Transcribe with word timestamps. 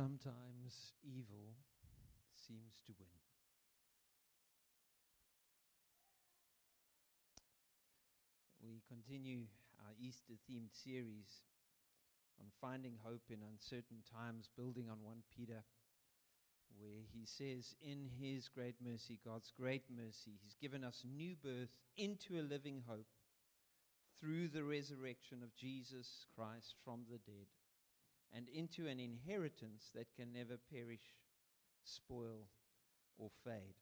Sometimes 0.00 0.94
evil 1.04 1.52
seems 2.32 2.80
to 2.86 2.92
win. 2.98 3.20
We 8.64 8.80
continue 8.88 9.42
our 9.84 9.92
Easter 10.00 10.40
themed 10.48 10.72
series 10.72 11.44
on 12.40 12.46
finding 12.62 12.94
hope 13.04 13.20
in 13.28 13.40
uncertain 13.42 13.98
times, 14.10 14.48
building 14.56 14.88
on 14.88 14.96
1 15.02 15.16
Peter, 15.36 15.64
where 16.78 17.04
he 17.12 17.26
says, 17.26 17.74
In 17.82 18.08
his 18.18 18.48
great 18.48 18.76
mercy, 18.82 19.18
God's 19.22 19.52
great 19.54 19.84
mercy, 19.94 20.40
he's 20.42 20.56
given 20.62 20.82
us 20.82 21.04
new 21.04 21.36
birth 21.44 21.76
into 21.98 22.40
a 22.40 22.48
living 22.48 22.84
hope 22.88 23.12
through 24.18 24.48
the 24.48 24.64
resurrection 24.64 25.42
of 25.42 25.54
Jesus 25.56 26.24
Christ 26.34 26.76
from 26.86 27.00
the 27.10 27.18
dead 27.18 27.48
and 28.34 28.48
into 28.48 28.86
an 28.86 29.00
inheritance 29.00 29.90
that 29.94 30.14
can 30.14 30.32
never 30.32 30.58
perish, 30.72 31.14
spoil, 31.84 32.46
or 33.18 33.30
fade. 33.44 33.74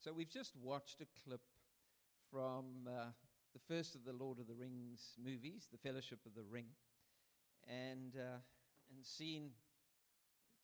So 0.00 0.12
we've 0.12 0.30
just 0.30 0.54
watched 0.56 1.00
a 1.00 1.06
clip 1.24 1.40
from 2.30 2.86
uh, 2.86 3.06
the 3.52 3.74
first 3.74 3.94
of 3.94 4.04
the 4.04 4.12
Lord 4.12 4.38
of 4.38 4.46
the 4.46 4.54
Rings 4.54 5.14
movies, 5.22 5.68
The 5.70 5.78
Fellowship 5.78 6.20
of 6.26 6.34
the 6.34 6.42
Ring, 6.42 6.66
and, 7.66 8.14
uh, 8.16 8.38
and 8.94 9.04
seen 9.04 9.50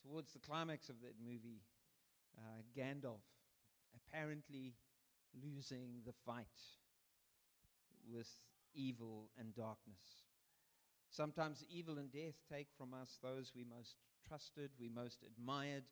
towards 0.02 0.32
the 0.32 0.38
climax 0.38 0.88
of 0.88 0.96
that 1.02 1.14
movie 1.24 1.62
uh, 2.36 2.62
Gandalf 2.76 3.22
apparently 3.94 4.74
losing 5.42 6.00
the 6.06 6.12
fight 6.26 6.46
with 8.10 8.28
evil 8.74 9.30
and 9.38 9.54
darkness. 9.54 10.24
Sometimes 11.14 11.64
evil 11.70 11.98
and 11.98 12.10
death 12.10 12.34
take 12.50 12.66
from 12.76 12.92
us 12.92 13.18
those 13.22 13.52
we 13.54 13.64
most 13.64 13.98
trusted, 14.26 14.70
we 14.80 14.88
most 14.88 15.22
admired, 15.22 15.84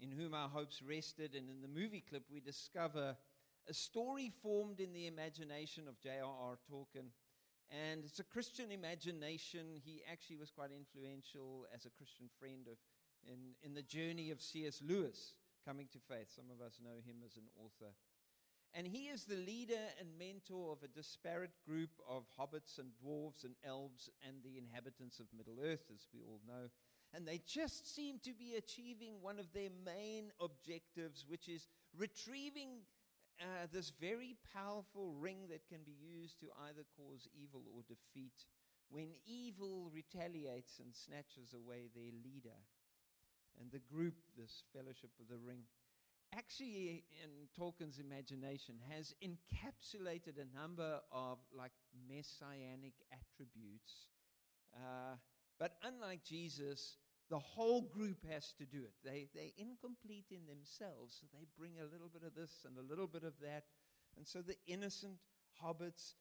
in 0.00 0.10
whom 0.10 0.32
our 0.32 0.48
hopes 0.48 0.80
rested. 0.80 1.34
And 1.34 1.50
in 1.50 1.60
the 1.60 1.68
movie 1.68 2.02
clip, 2.08 2.22
we 2.32 2.40
discover 2.40 3.16
a 3.68 3.74
story 3.74 4.32
formed 4.42 4.80
in 4.80 4.94
the 4.94 5.06
imagination 5.06 5.86
of 5.86 6.00
J.R.R. 6.00 6.56
Tolkien. 6.72 7.10
And 7.70 8.02
it's 8.02 8.18
a 8.18 8.24
Christian 8.24 8.72
imagination. 8.72 9.78
He 9.84 10.00
actually 10.10 10.38
was 10.38 10.50
quite 10.50 10.70
influential 10.72 11.66
as 11.74 11.84
a 11.84 11.90
Christian 11.90 12.30
friend 12.38 12.66
of, 12.66 12.78
in, 13.30 13.52
in 13.62 13.74
the 13.74 13.82
journey 13.82 14.30
of 14.30 14.40
C.S. 14.40 14.80
Lewis 14.82 15.34
coming 15.66 15.86
to 15.92 15.98
faith. 15.98 16.32
Some 16.34 16.46
of 16.50 16.64
us 16.64 16.80
know 16.82 16.96
him 17.04 17.16
as 17.26 17.36
an 17.36 17.44
author. 17.62 17.92
And 18.72 18.86
he 18.86 19.08
is 19.08 19.24
the 19.24 19.34
leader 19.34 19.82
and 19.98 20.08
mentor 20.16 20.72
of 20.72 20.82
a 20.84 20.88
disparate 20.88 21.58
group 21.66 21.90
of 22.08 22.24
hobbits 22.38 22.78
and 22.78 22.90
dwarves 23.02 23.44
and 23.44 23.54
elves 23.64 24.08
and 24.26 24.36
the 24.44 24.58
inhabitants 24.58 25.18
of 25.18 25.26
Middle 25.36 25.58
Earth, 25.64 25.90
as 25.92 26.06
we 26.14 26.20
all 26.22 26.40
know. 26.46 26.70
And 27.12 27.26
they 27.26 27.40
just 27.44 27.92
seem 27.92 28.20
to 28.22 28.32
be 28.32 28.54
achieving 28.54 29.14
one 29.20 29.40
of 29.40 29.52
their 29.52 29.70
main 29.84 30.30
objectives, 30.40 31.24
which 31.26 31.48
is 31.48 31.66
retrieving 31.98 32.86
uh, 33.40 33.66
this 33.72 33.90
very 34.00 34.36
powerful 34.54 35.14
ring 35.18 35.48
that 35.50 35.66
can 35.66 35.80
be 35.84 35.96
used 36.00 36.38
to 36.38 36.46
either 36.68 36.84
cause 36.96 37.26
evil 37.34 37.62
or 37.74 37.82
defeat 37.88 38.44
when 38.90 39.08
evil 39.26 39.90
retaliates 39.92 40.78
and 40.78 40.94
snatches 40.94 41.54
away 41.54 41.88
their 41.94 42.12
leader. 42.22 42.58
And 43.58 43.70
the 43.70 43.80
group, 43.80 44.14
this 44.36 44.62
Fellowship 44.72 45.10
of 45.18 45.28
the 45.28 45.38
Ring, 45.38 45.62
actually, 46.36 47.04
in 47.22 47.30
Tolkien's 47.58 47.98
imagination, 47.98 48.76
has 48.90 49.14
encapsulated 49.22 50.38
a 50.38 50.58
number 50.58 51.00
of 51.12 51.38
like 51.56 51.72
messianic 52.08 52.94
attributes. 53.12 54.08
Uh, 54.74 55.16
but 55.58 55.76
unlike 55.82 56.24
Jesus, 56.24 56.96
the 57.28 57.38
whole 57.38 57.82
group 57.82 58.18
has 58.32 58.52
to 58.58 58.64
do 58.64 58.78
it. 58.78 58.94
They, 59.04 59.28
they're 59.34 59.54
incomplete 59.56 60.26
in 60.30 60.46
themselves, 60.46 61.18
so 61.20 61.26
they 61.32 61.46
bring 61.58 61.74
a 61.78 61.90
little 61.92 62.08
bit 62.08 62.22
of 62.26 62.34
this 62.34 62.64
and 62.66 62.76
a 62.76 62.88
little 62.88 63.06
bit 63.06 63.22
of 63.24 63.34
that. 63.42 63.64
And 64.16 64.26
so 64.26 64.42
the 64.42 64.56
innocent 64.66 65.18
hobbits 65.62 66.14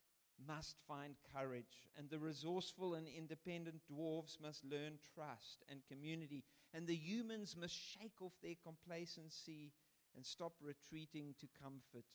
must 0.48 0.78
find 0.88 1.16
courage, 1.36 1.90
and 1.98 2.10
the 2.10 2.20
resourceful 2.20 2.94
and 2.94 3.08
independent 3.08 3.82
dwarves 3.92 4.40
must 4.42 4.64
learn 4.64 4.94
trust 5.14 5.64
and 5.70 5.82
community, 5.90 6.44
and 6.74 6.88
the 6.88 6.96
humans 6.96 7.56
must 7.60 7.76
shake 7.76 8.22
off 8.22 8.34
their 8.42 8.56
complacency 8.64 9.74
and 10.16 10.26
stop 10.26 10.54
retreating 10.62 11.36
to 11.40 11.48
comfort 11.62 12.10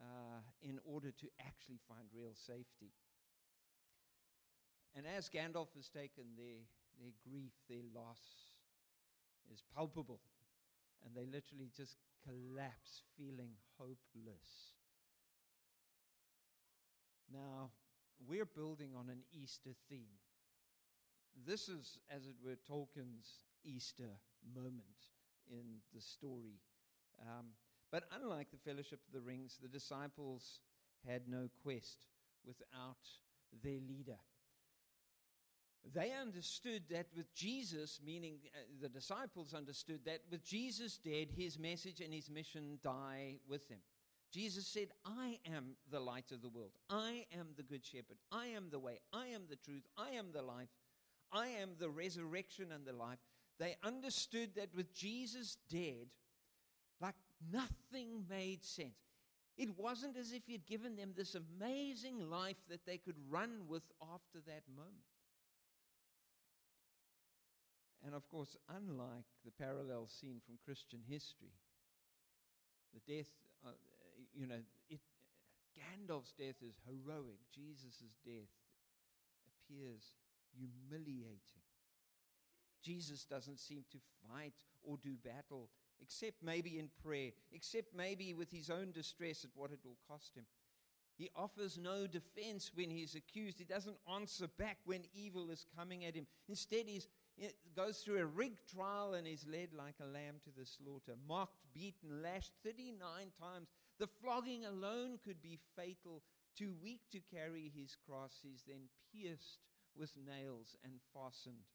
uh, 0.00 0.40
in 0.62 0.78
order 0.84 1.10
to 1.10 1.26
actually 1.46 1.78
find 1.88 2.08
real 2.12 2.34
safety. 2.34 2.92
And 4.96 5.06
as 5.06 5.28
Gandalf 5.28 5.74
has 5.76 5.88
taken 5.88 6.24
their, 6.36 6.62
their 7.00 7.12
grief, 7.28 7.52
their 7.68 7.82
loss 7.94 8.20
is 9.52 9.62
palpable, 9.74 10.20
and 11.04 11.14
they 11.14 11.26
literally 11.26 11.70
just 11.76 11.96
collapse, 12.24 13.02
feeling 13.16 13.50
hopeless. 13.78 14.74
Now, 17.32 17.70
we're 18.26 18.46
building 18.46 18.90
on 18.96 19.08
an 19.08 19.22
Easter 19.32 19.70
theme. 19.88 20.18
This 21.46 21.68
is, 21.68 21.98
as 22.08 22.26
it 22.26 22.36
were, 22.44 22.56
Tolkien's 22.70 23.44
Easter 23.64 24.10
moment 24.54 25.08
in 25.50 25.80
the 25.92 26.00
story 26.00 26.60
um, 27.22 27.46
but 27.90 28.04
unlike 28.20 28.48
the 28.50 28.70
Fellowship 28.70 29.00
of 29.06 29.12
the 29.12 29.20
Rings, 29.20 29.58
the 29.60 29.68
disciples 29.68 30.60
had 31.06 31.28
no 31.28 31.48
quest 31.62 32.06
without 32.46 32.96
their 33.62 33.80
leader. 33.80 34.18
They 35.92 36.12
understood 36.12 36.84
that 36.90 37.06
with 37.14 37.34
Jesus, 37.34 38.00
meaning 38.04 38.38
uh, 38.46 38.60
the 38.80 38.88
disciples 38.88 39.52
understood 39.52 40.00
that 40.06 40.20
with 40.30 40.42
Jesus 40.42 40.96
dead, 40.96 41.28
his 41.36 41.58
message 41.58 42.00
and 42.00 42.12
his 42.12 42.30
mission 42.30 42.78
die 42.82 43.36
with 43.48 43.68
him. 43.68 43.80
Jesus 44.32 44.66
said, 44.66 44.88
I 45.04 45.38
am 45.46 45.76
the 45.90 46.00
light 46.00 46.32
of 46.32 46.42
the 46.42 46.48
world. 46.48 46.72
I 46.90 47.26
am 47.38 47.48
the 47.56 47.62
good 47.62 47.84
shepherd. 47.84 48.16
I 48.32 48.46
am 48.46 48.70
the 48.70 48.78
way. 48.78 48.98
I 49.12 49.26
am 49.26 49.42
the 49.48 49.56
truth. 49.56 49.84
I 49.96 50.10
am 50.12 50.32
the 50.32 50.42
life. 50.42 50.70
I 51.30 51.48
am 51.48 51.72
the 51.78 51.90
resurrection 51.90 52.72
and 52.72 52.84
the 52.84 52.92
life. 52.92 53.18
They 53.60 53.76
understood 53.84 54.56
that 54.56 54.74
with 54.74 54.92
Jesus 54.92 55.58
dead, 55.70 56.08
nothing 57.52 58.24
made 58.28 58.64
sense. 58.64 58.94
It 59.56 59.78
wasn't 59.78 60.16
as 60.16 60.32
if 60.32 60.42
He'd 60.46 60.66
given 60.66 60.96
them 60.96 61.12
this 61.16 61.36
amazing 61.36 62.30
life 62.30 62.56
that 62.68 62.84
they 62.86 62.98
could 62.98 63.16
run 63.30 63.62
with 63.68 63.82
after 64.02 64.40
that 64.46 64.62
moment. 64.74 65.04
And 68.04 68.14
of 68.14 68.28
course, 68.28 68.56
unlike 68.68 69.24
the 69.44 69.52
parallel 69.52 70.08
scene 70.08 70.40
from 70.44 70.58
Christian 70.64 71.00
history, 71.08 71.54
the 72.92 73.16
death, 73.16 73.30
uh, 73.64 73.70
you 74.34 74.46
know, 74.46 74.60
it, 74.90 75.00
Gandalf's 75.74 76.32
death 76.32 76.56
is 76.62 76.74
heroic. 76.86 77.38
Jesus' 77.54 78.14
death 78.24 78.52
appears 79.48 80.14
humiliating. 80.52 81.64
Jesus 82.82 83.24
doesn't 83.24 83.58
seem 83.58 83.84
to 83.90 83.98
fight 84.28 84.54
or 84.82 84.98
do 85.02 85.16
battle 85.24 85.70
except 86.00 86.42
maybe 86.42 86.78
in 86.78 86.88
prayer, 87.02 87.30
except 87.52 87.94
maybe 87.94 88.34
with 88.34 88.50
his 88.50 88.70
own 88.70 88.92
distress 88.92 89.44
at 89.44 89.50
what 89.54 89.70
it 89.70 89.80
will 89.84 89.98
cost 90.08 90.36
him. 90.36 90.44
He 91.16 91.30
offers 91.36 91.78
no 91.78 92.06
defense 92.06 92.72
when 92.74 92.90
he's 92.90 93.14
accused. 93.14 93.58
He 93.58 93.64
doesn't 93.64 93.96
answer 94.12 94.48
back 94.58 94.78
when 94.84 95.04
evil 95.14 95.50
is 95.50 95.64
coming 95.76 96.04
at 96.04 96.16
him. 96.16 96.26
Instead, 96.48 96.86
he 96.88 97.00
goes 97.76 97.98
through 97.98 98.18
a 98.18 98.26
rigged 98.26 98.68
trial 98.74 99.14
and 99.14 99.26
is 99.26 99.46
led 99.46 99.72
like 99.72 99.94
a 100.00 100.06
lamb 100.06 100.36
to 100.42 100.50
the 100.50 100.66
slaughter, 100.66 101.14
mocked, 101.28 101.62
beaten, 101.72 102.20
lashed 102.22 102.52
39 102.64 102.98
times. 103.40 103.68
The 104.00 104.08
flogging 104.08 104.64
alone 104.64 105.20
could 105.24 105.40
be 105.40 105.60
fatal. 105.76 106.22
Too 106.58 106.74
weak 106.82 107.02
to 107.12 107.20
carry 107.32 107.70
his 107.74 107.96
cross, 108.08 108.40
he's 108.42 108.64
then 108.66 108.88
pierced 109.12 109.60
with 109.96 110.12
nails 110.16 110.76
and 110.82 110.94
fastened 111.12 111.66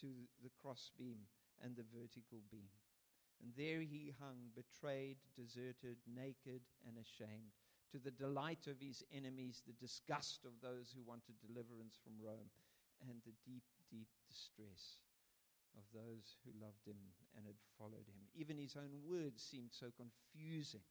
to 0.00 0.06
the 0.42 0.50
crossbeam 0.60 1.20
and 1.62 1.74
the 1.76 1.84
vertical 1.94 2.40
beam. 2.50 2.68
And 3.42 3.52
there 3.56 3.80
he 3.80 4.14
hung, 4.20 4.54
betrayed, 4.54 5.18
deserted, 5.36 5.98
naked, 6.06 6.62
and 6.86 6.96
ashamed, 6.96 7.54
to 7.92 7.98
the 7.98 8.10
delight 8.10 8.66
of 8.66 8.80
his 8.80 9.04
enemies, 9.12 9.62
the 9.66 9.76
disgust 9.78 10.44
of 10.44 10.60
those 10.62 10.94
who 10.94 11.02
wanted 11.02 11.36
deliverance 11.40 11.98
from 12.02 12.18
Rome, 12.18 12.50
and 13.02 13.20
the 13.24 13.34
deep, 13.44 13.64
deep 13.90 14.08
distress 14.28 15.04
of 15.76 15.84
those 15.92 16.38
who 16.44 16.52
loved 16.62 16.86
him 16.86 16.96
and 17.36 17.46
had 17.46 17.58
followed 17.78 18.06
him. 18.06 18.22
Even 18.34 18.58
his 18.58 18.76
own 18.76 19.02
words 19.04 19.42
seemed 19.42 19.70
so 19.72 19.86
confusing. 19.94 20.86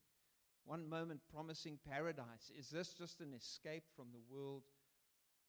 One 0.65 0.87
moment 0.87 1.21
promising 1.31 1.79
paradise. 1.89 2.51
Is 2.57 2.69
this 2.69 2.93
just 2.93 3.19
an 3.19 3.33
escape 3.33 3.83
from 3.95 4.07
the 4.11 4.23
world? 4.33 4.63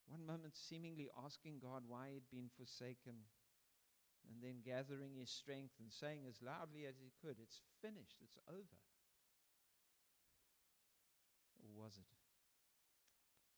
One 0.06 0.26
moment 0.26 0.56
seemingly 0.56 1.08
asking 1.24 1.60
God 1.62 1.82
why 1.86 2.10
he'd 2.12 2.30
been 2.30 2.50
forsaken 2.56 3.14
and 4.28 4.42
then 4.42 4.64
gathering 4.64 5.14
his 5.18 5.30
strength 5.30 5.74
and 5.80 5.92
saying 5.92 6.22
as 6.28 6.42
loudly 6.42 6.86
as 6.86 6.96
he 6.98 7.12
could, 7.20 7.36
It's 7.42 7.60
finished, 7.80 8.16
it's 8.22 8.38
over. 8.48 8.80
Or 11.62 11.84
was 11.84 11.96
it? 11.96 12.06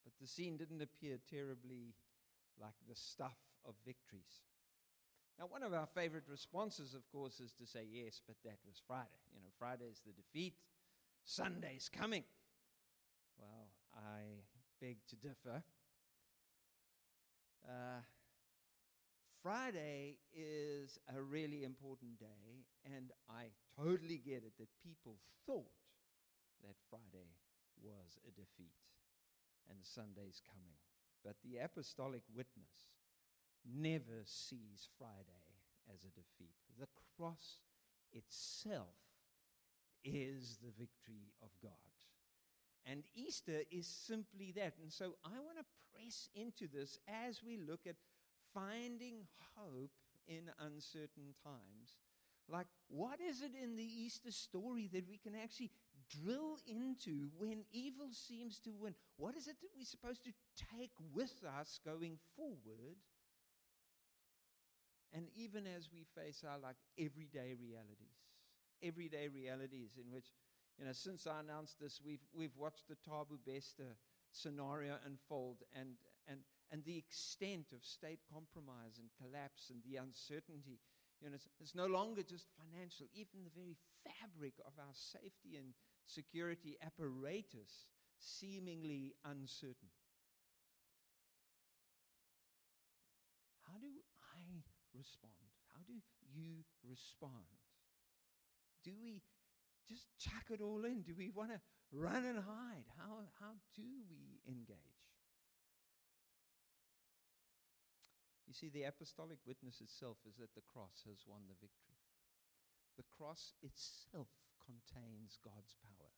But 0.05 0.13
the 0.21 0.27
scene 0.27 0.57
didn't 0.57 0.83
appear 0.83 1.19
terribly 1.29 1.95
like 2.61 2.75
the 2.89 2.95
stuff 2.95 3.39
of 3.65 3.75
victories. 3.85 4.43
Now, 5.39 5.47
one 5.47 5.63
of 5.63 5.75
our 5.75 5.87
favorite 5.87 6.25
responses, 6.31 6.95
of 6.95 7.07
course, 7.11 7.41
is 7.41 7.53
to 7.55 7.67
say, 7.67 7.85
yes, 7.91 8.23
but 8.27 8.37
that 8.45 8.57
was 8.67 8.81
Friday. 8.87 9.21
You 9.35 9.41
know, 9.41 9.51
Friday's 9.59 10.01
the 10.07 10.13
defeat, 10.13 10.55
Sunday's 11.25 11.91
coming. 11.93 12.25
Well, 13.39 13.69
I 13.95 14.45
beg 14.81 14.97
to 15.09 15.17
differ. 15.17 15.63
Uh, 17.69 18.01
Friday 19.47 20.17
is 20.35 20.99
a 21.17 21.23
really 21.23 21.63
important 21.63 22.19
day, 22.19 22.67
and 22.85 23.13
I 23.31 23.45
totally 23.79 24.19
get 24.19 24.43
it 24.43 24.59
that 24.59 24.67
people 24.83 25.19
thought 25.47 25.71
that 26.65 26.75
Friday 26.91 27.31
was 27.81 28.19
a 28.27 28.33
defeat 28.33 28.75
and 29.71 29.79
Sunday's 29.83 30.43
coming. 30.51 30.75
But 31.25 31.37
the 31.45 31.59
apostolic 31.59 32.23
witness 32.35 32.91
never 33.65 34.25
sees 34.25 34.89
Friday 34.99 35.47
as 35.95 36.03
a 36.03 36.11
defeat. 36.11 36.57
The 36.81 36.89
cross 37.17 37.59
itself 38.13 38.99
is 40.05 40.59
the 40.61 40.73
victory 40.77 41.31
of 41.41 41.51
God. 41.63 41.71
And 42.85 43.05
Easter 43.15 43.61
is 43.71 43.87
simply 43.87 44.51
that. 44.57 44.75
And 44.83 44.93
so 44.93 45.15
I 45.25 45.39
want 45.39 45.59
to 45.59 45.65
press 45.95 46.29
into 46.35 46.67
this 46.67 46.99
as 47.07 47.45
we 47.47 47.59
look 47.59 47.87
at 47.87 47.95
finding 48.57 49.27
hope 49.55 49.93
in 50.27 50.51
uncertain 50.59 51.37
times. 51.45 52.01
Like, 52.49 52.67
what 52.89 53.21
is 53.21 53.43
it 53.43 53.53
in 53.61 53.77
the 53.77 53.85
Easter 53.85 54.31
story 54.31 54.89
that 54.93 55.09
we 55.09 55.19
can 55.19 55.35
actually 55.35 55.71
drill 56.09 56.59
into 56.67 57.29
when 57.37 57.65
evil 57.73 58.09
seems 58.13 58.59
to 58.61 58.71
win? 58.81 58.95
What 59.17 59.37
is 59.37 59.49
it 59.49 59.57
that 59.61 59.71
we're 59.77 59.85
supposed 59.85 60.25
to 60.25 60.33
take 60.79 60.93
with 61.13 61.35
us 61.59 61.81
going 61.85 62.19
forward? 62.37 62.97
And 65.13 65.27
even 65.35 65.65
as 65.67 65.89
we 65.93 66.05
face 66.15 66.45
our 66.47 66.59
like 66.59 66.77
everyday 66.99 67.55
realities, 67.59 68.17
everyday 68.83 69.29
realities 69.29 69.99
in 69.99 70.13
which, 70.13 70.27
you 70.79 70.85
know, 70.85 70.93
since 70.93 71.27
I 71.27 71.41
announced 71.41 71.81
this, 71.81 72.01
we've, 72.05 72.25
we've 72.33 72.57
watched 72.57 72.89
the 72.89 72.97
Thabo 73.09 73.39
Bester 73.45 73.97
scenario 74.31 74.95
unfold 75.07 75.63
and, 75.75 75.97
and, 76.29 76.41
and 76.71 76.85
the 76.85 76.99
extent 76.99 77.73
of 77.73 77.85
state 77.85 78.21
compromise 78.33 78.99
and 78.99 79.09
collapse 79.21 79.71
and 79.71 79.81
the 79.87 79.97
uncertainty. 79.97 80.81
You 81.21 81.31
know, 81.31 81.35
it's, 81.37 81.49
it's 81.61 81.75
no 81.75 81.87
longer 81.87 82.23
just 82.23 82.47
financial, 82.59 83.07
even 83.15 83.45
the 83.45 83.55
very 83.55 83.77
fabric 84.05 84.55
of 84.67 84.73
our 84.79 84.93
safety 84.93 85.57
and 85.57 85.73
security 86.07 86.77
apparatus 86.85 87.87
seemingly 88.19 89.15
uncertain. 89.25 89.91
How 93.67 93.79
do 93.79 93.93
I 94.35 94.63
respond? 94.97 95.33
How 95.73 95.81
do 95.87 95.95
you 96.35 96.65
respond? 96.89 97.47
Do 98.85 98.93
we 99.03 99.23
just 99.89 100.07
chuck 100.19 100.51
it 100.51 100.61
all 100.61 100.85
in? 100.85 101.03
Do 101.03 101.15
we 101.17 101.31
want 101.31 101.51
to 101.51 101.61
run 101.93 102.25
and 102.25 102.39
hide? 102.39 102.87
How, 102.99 103.25
how 103.41 103.53
do 103.75 103.83
we 104.11 104.41
engage? 104.47 104.79
You 108.35 108.43
see, 108.57 108.69
the 108.69 108.85
apostolic 108.85 109.39
witness 109.47 109.81
itself 109.81 110.17
is 110.27 110.37
that 110.37 110.55
the 110.55 110.65
cross 110.73 111.05
has 111.07 111.19
won 111.27 111.43
the 111.49 111.55
victory. 111.61 112.01
The 112.97 113.05
cross 113.17 113.53
itself 113.63 114.29
contains 114.65 115.39
God's 115.45 115.77
power. 115.85 116.11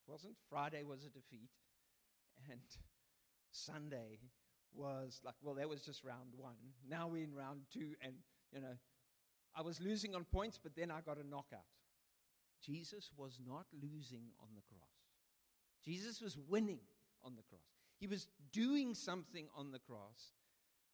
It 0.00 0.10
wasn't 0.10 0.34
Friday 0.48 0.82
was 0.82 1.04
a 1.04 1.10
defeat, 1.10 1.50
and 2.50 2.60
Sunday 3.50 4.18
was 4.74 5.20
like, 5.24 5.34
well, 5.42 5.54
that 5.56 5.68
was 5.68 5.82
just 5.82 6.02
round 6.02 6.32
one. 6.36 6.56
Now 6.88 7.08
we're 7.08 7.24
in 7.24 7.34
round 7.34 7.60
two, 7.72 7.94
and, 8.00 8.14
you 8.52 8.60
know, 8.60 8.76
I 9.54 9.60
was 9.60 9.80
losing 9.80 10.14
on 10.14 10.24
points, 10.24 10.58
but 10.62 10.74
then 10.74 10.90
I 10.90 11.00
got 11.02 11.18
a 11.18 11.28
knockout. 11.28 11.68
Jesus 12.64 13.10
was 13.16 13.38
not 13.46 13.66
losing 13.72 14.24
on 14.40 14.48
the 14.54 14.62
cross. 14.62 14.88
Jesus 15.84 16.22
was 16.22 16.38
winning 16.48 16.80
on 17.22 17.36
the 17.36 17.42
cross. 17.42 17.60
He 17.98 18.06
was 18.06 18.28
doing 18.52 18.94
something 18.94 19.46
on 19.54 19.72
the 19.72 19.78
cross 19.78 20.32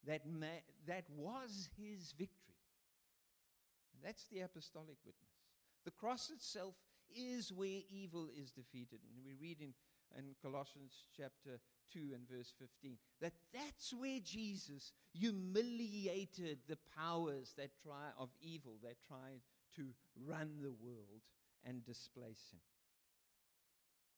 that, 0.07 0.23
ma- 0.27 0.65
that 0.87 1.05
was 1.17 1.69
his 1.77 2.13
victory. 2.13 2.55
And 3.95 4.03
that's 4.05 4.27
the 4.33 4.41
apostolic 4.41 4.97
witness. 5.05 5.31
The 5.85 5.91
cross 5.91 6.31
itself 6.31 6.75
is 7.15 7.53
where 7.53 7.81
evil 7.91 8.29
is 8.37 8.51
defeated. 8.51 9.01
And 9.15 9.25
we 9.25 9.35
read 9.41 9.61
in, 9.61 9.73
in 10.17 10.35
Colossians 10.43 10.93
chapter 11.17 11.61
2 11.93 12.01
and 12.15 12.29
verse 12.29 12.53
15. 12.59 12.97
That 13.21 13.33
that's 13.53 13.93
where 13.95 14.21
Jesus 14.23 14.93
humiliated 15.13 16.59
the 16.69 16.79
powers 16.97 17.55
that 17.57 17.71
try 17.83 18.11
of 18.19 18.29
evil 18.41 18.75
that 18.83 18.97
tried 19.07 19.41
to 19.77 19.87
run 20.27 20.51
the 20.63 20.73
world 20.83 21.23
and 21.65 21.85
displace 21.85 22.51
him. 22.53 22.61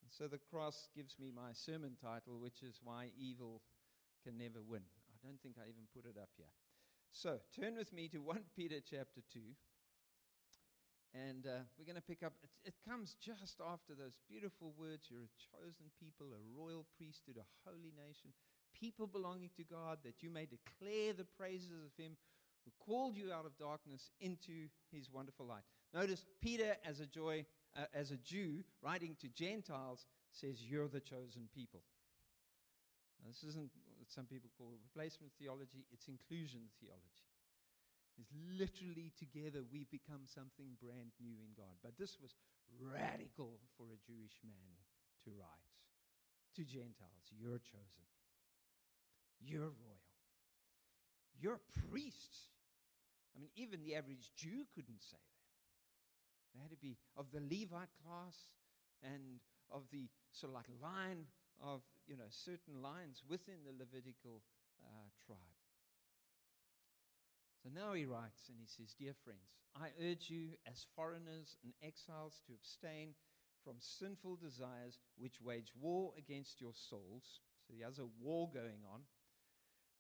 And 0.03 0.11
so 0.11 0.27
the 0.27 0.41
cross 0.51 0.89
gives 0.97 1.17
me 1.19 1.31
my 1.35 1.53
sermon 1.53 1.97
title, 2.03 2.39
which 2.41 2.63
is 2.63 2.81
Why 2.83 3.11
Evil 3.19 3.63
Can 4.25 4.39
Never 4.39 4.61
Win. 4.67 4.83
Don't 5.23 5.41
think 5.43 5.57
I 5.61 5.69
even 5.69 5.85
put 5.95 6.09
it 6.09 6.17
up 6.17 6.31
here. 6.37 6.53
So 7.13 7.39
turn 7.53 7.77
with 7.77 7.93
me 7.93 8.09
to 8.09 8.19
1 8.23 8.39
Peter 8.57 8.81
chapter 8.81 9.21
2. 9.33 9.41
And 11.13 11.45
uh, 11.45 11.67
we're 11.75 11.91
going 11.91 11.99
to 11.99 12.07
pick 12.07 12.23
up, 12.23 12.35
it, 12.43 12.51
it, 12.65 12.75
comes 12.87 13.17
just 13.19 13.59
after 13.59 13.99
those 13.99 14.15
beautiful 14.31 14.73
words 14.79 15.11
You're 15.11 15.27
a 15.27 15.39
chosen 15.51 15.91
people, 15.99 16.31
a 16.31 16.43
royal 16.55 16.87
priesthood, 16.97 17.35
a 17.35 17.47
holy 17.67 17.91
nation, 17.99 18.31
people 18.79 19.09
belonging 19.09 19.51
to 19.57 19.65
God, 19.65 19.99
that 20.05 20.23
you 20.23 20.31
may 20.31 20.47
declare 20.47 21.13
the 21.13 21.27
praises 21.37 21.83
of 21.83 21.91
Him 21.99 22.15
who 22.65 22.71
called 22.79 23.17
you 23.17 23.33
out 23.33 23.45
of 23.45 23.59
darkness 23.59 24.11
into 24.21 24.71
His 24.93 25.11
wonderful 25.11 25.47
light. 25.47 25.67
Notice 25.93 26.25
Peter, 26.41 26.77
as 26.87 27.01
a, 27.01 27.07
joy, 27.07 27.45
uh, 27.77 27.87
as 27.93 28.13
a 28.13 28.17
Jew, 28.17 28.63
writing 28.81 29.17
to 29.21 29.29
Gentiles, 29.29 30.07
says, 30.31 30.63
You're 30.63 30.89
the 30.89 31.01
chosen 31.01 31.49
people. 31.53 31.83
Now, 33.21 33.31
this 33.31 33.43
isn't 33.51 33.71
what 34.11 34.19
some 34.19 34.27
people 34.27 34.51
call 34.59 34.75
replacement 34.83 35.31
theology, 35.39 35.87
it's 35.95 36.11
inclusion 36.11 36.67
theology 36.83 37.31
It's 38.19 38.35
literally 38.59 39.15
together 39.15 39.63
we 39.71 39.87
become 39.87 40.27
something 40.27 40.75
brand 40.83 41.15
new 41.23 41.39
in 41.39 41.55
God. 41.55 41.79
But 41.79 41.95
this 41.95 42.19
was 42.19 42.35
radical 42.83 43.63
for 43.79 43.87
a 43.95 44.03
Jewish 44.03 44.35
man 44.43 44.75
to 45.25 45.31
write 45.39 45.71
to 46.59 46.67
Gentiles. 46.67 47.31
You're 47.39 47.63
chosen, 47.63 48.07
you're 49.39 49.71
royal, 49.71 50.11
you're 51.39 51.63
priests. 51.87 52.51
I 53.37 53.39
mean, 53.39 53.55
even 53.55 53.81
the 53.87 53.95
average 53.95 54.35
Jew 54.35 54.67
couldn't 54.75 55.07
say 55.07 55.23
that. 55.23 55.47
They 56.53 56.61
had 56.61 56.75
to 56.75 56.83
be 56.83 56.99
of 57.17 57.31
the 57.31 57.39
Levite 57.39 57.95
class 58.03 58.35
and 59.07 59.39
of 59.71 59.87
the 59.95 60.11
sort 60.35 60.51
of 60.51 60.59
like 60.59 60.67
line 60.83 61.31
of, 61.63 61.83
you 62.07 62.17
know, 62.17 62.29
certain 62.29 62.83
lines 62.83 63.23
within 63.29 63.65
the 63.65 63.73
Levitical 63.73 64.43
uh, 64.83 65.09
tribe. 65.27 65.39
So 67.63 67.69
now 67.75 67.93
he 67.93 68.07
writes 68.07 68.49
and 68.49 68.57
he 68.59 68.67
says, 68.67 68.95
Dear 68.99 69.13
friends, 69.25 69.61
I 69.77 69.89
urge 70.03 70.31
you 70.31 70.57
as 70.67 70.87
foreigners 70.97 71.57
and 71.63 71.73
exiles 71.83 72.41
to 72.47 72.55
abstain 72.55 73.15
from 73.63 73.77
sinful 73.79 74.37
desires 74.37 74.99
which 75.19 75.41
wage 75.43 75.73
war 75.79 76.13
against 76.17 76.61
your 76.61 76.73
souls. 76.73 77.41
So 77.67 77.75
he 77.77 77.83
has 77.83 77.99
a 77.99 78.09
war 78.21 78.49
going 78.53 78.81
on. 78.93 79.03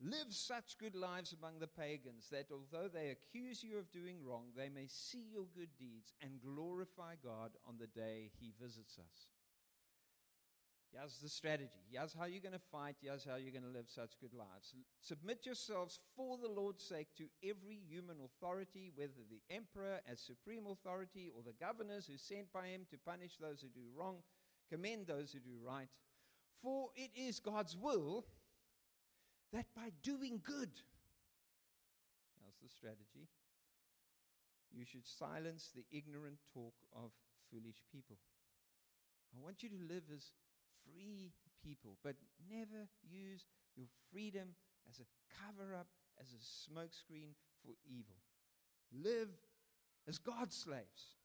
Live 0.03 0.33
such 0.33 0.79
good 0.79 0.95
lives 0.95 1.35
among 1.35 1.59
the 1.59 1.67
pagans 1.67 2.29
that 2.31 2.47
although 2.51 2.89
they 2.89 3.11
accuse 3.11 3.63
you 3.63 3.77
of 3.77 3.93
doing 3.93 4.25
wrong, 4.25 4.47
they 4.57 4.71
may 4.71 4.87
see 4.89 5.27
your 5.31 5.45
good 5.55 5.77
deeds 5.79 6.15
and 6.23 6.41
glorify 6.41 7.17
God 7.23 7.51
on 7.69 7.77
the 7.79 7.87
day 7.87 8.31
he 8.41 8.55
visits 8.59 8.99
us. 8.99 9.29
Here's 10.93 11.19
the 11.19 11.29
strategy. 11.29 11.87
Here's 11.91 12.15
how 12.15 12.27
you're 12.27 12.43
going 12.43 12.53
to 12.53 12.71
fight. 12.73 12.97
Here's 13.01 13.25
how 13.25 13.37
you're 13.37 13.53
going 13.53 13.71
to 13.71 13.79
live 13.79 13.87
such 13.87 14.19
good 14.21 14.35
lives. 14.35 14.75
Submit 15.01 15.47
yourselves 15.47 16.01
for 16.17 16.37
the 16.37 16.49
Lord's 16.49 16.83
sake 16.83 17.09
to 17.17 17.27
every 17.49 17.79
human 17.89 18.17
authority, 18.25 18.91
whether 18.97 19.23
the 19.31 19.43
emperor 19.55 20.01
as 20.11 20.21
supreme 20.21 20.67
authority 20.67 21.31
or 21.35 21.43
the 21.43 21.55
governors 21.65 22.07
who 22.07 22.19
sent 22.19 22.53
by 22.53 22.67
him 22.67 22.87
to 22.91 22.99
punish 22.99 23.37
those 23.41 23.61
who 23.63 23.69
do 23.69 23.87
wrong, 23.97 24.17
commend 24.69 25.07
those 25.07 25.33
who 25.33 25.39
do 25.39 25.57
right. 25.65 25.89
For 26.61 26.89
it 26.97 27.11
is 27.17 27.39
God's 27.39 27.77
will 27.77 28.27
that 29.53 29.67
by 29.75 29.91
doing 30.03 30.41
good, 30.45 30.71
here's 32.39 32.59
the 32.63 32.69
strategy, 32.69 33.29
you 34.73 34.85
should 34.85 35.07
silence 35.07 35.71
the 35.75 35.85
ignorant 35.97 36.39
talk 36.53 36.75
of 36.93 37.11
foolish 37.51 37.83
people. 37.93 38.17
I 39.37 39.43
want 39.43 39.63
you 39.63 39.69
to 39.69 39.79
live 39.89 40.05
as 40.15 40.33
free 40.93 41.33
people, 41.65 41.97
but 42.03 42.17
never 42.51 42.89
use 43.03 43.45
your 43.77 43.87
freedom 44.13 44.49
as 44.89 44.99
a 44.99 45.09
cover 45.45 45.75
up, 45.75 45.87
as 46.21 46.29
a 46.33 46.43
smokescreen 46.43 47.35
for 47.63 47.73
evil. 47.87 48.17
Live 48.93 49.31
as 50.09 50.19
God's 50.19 50.57
slaves. 50.57 51.17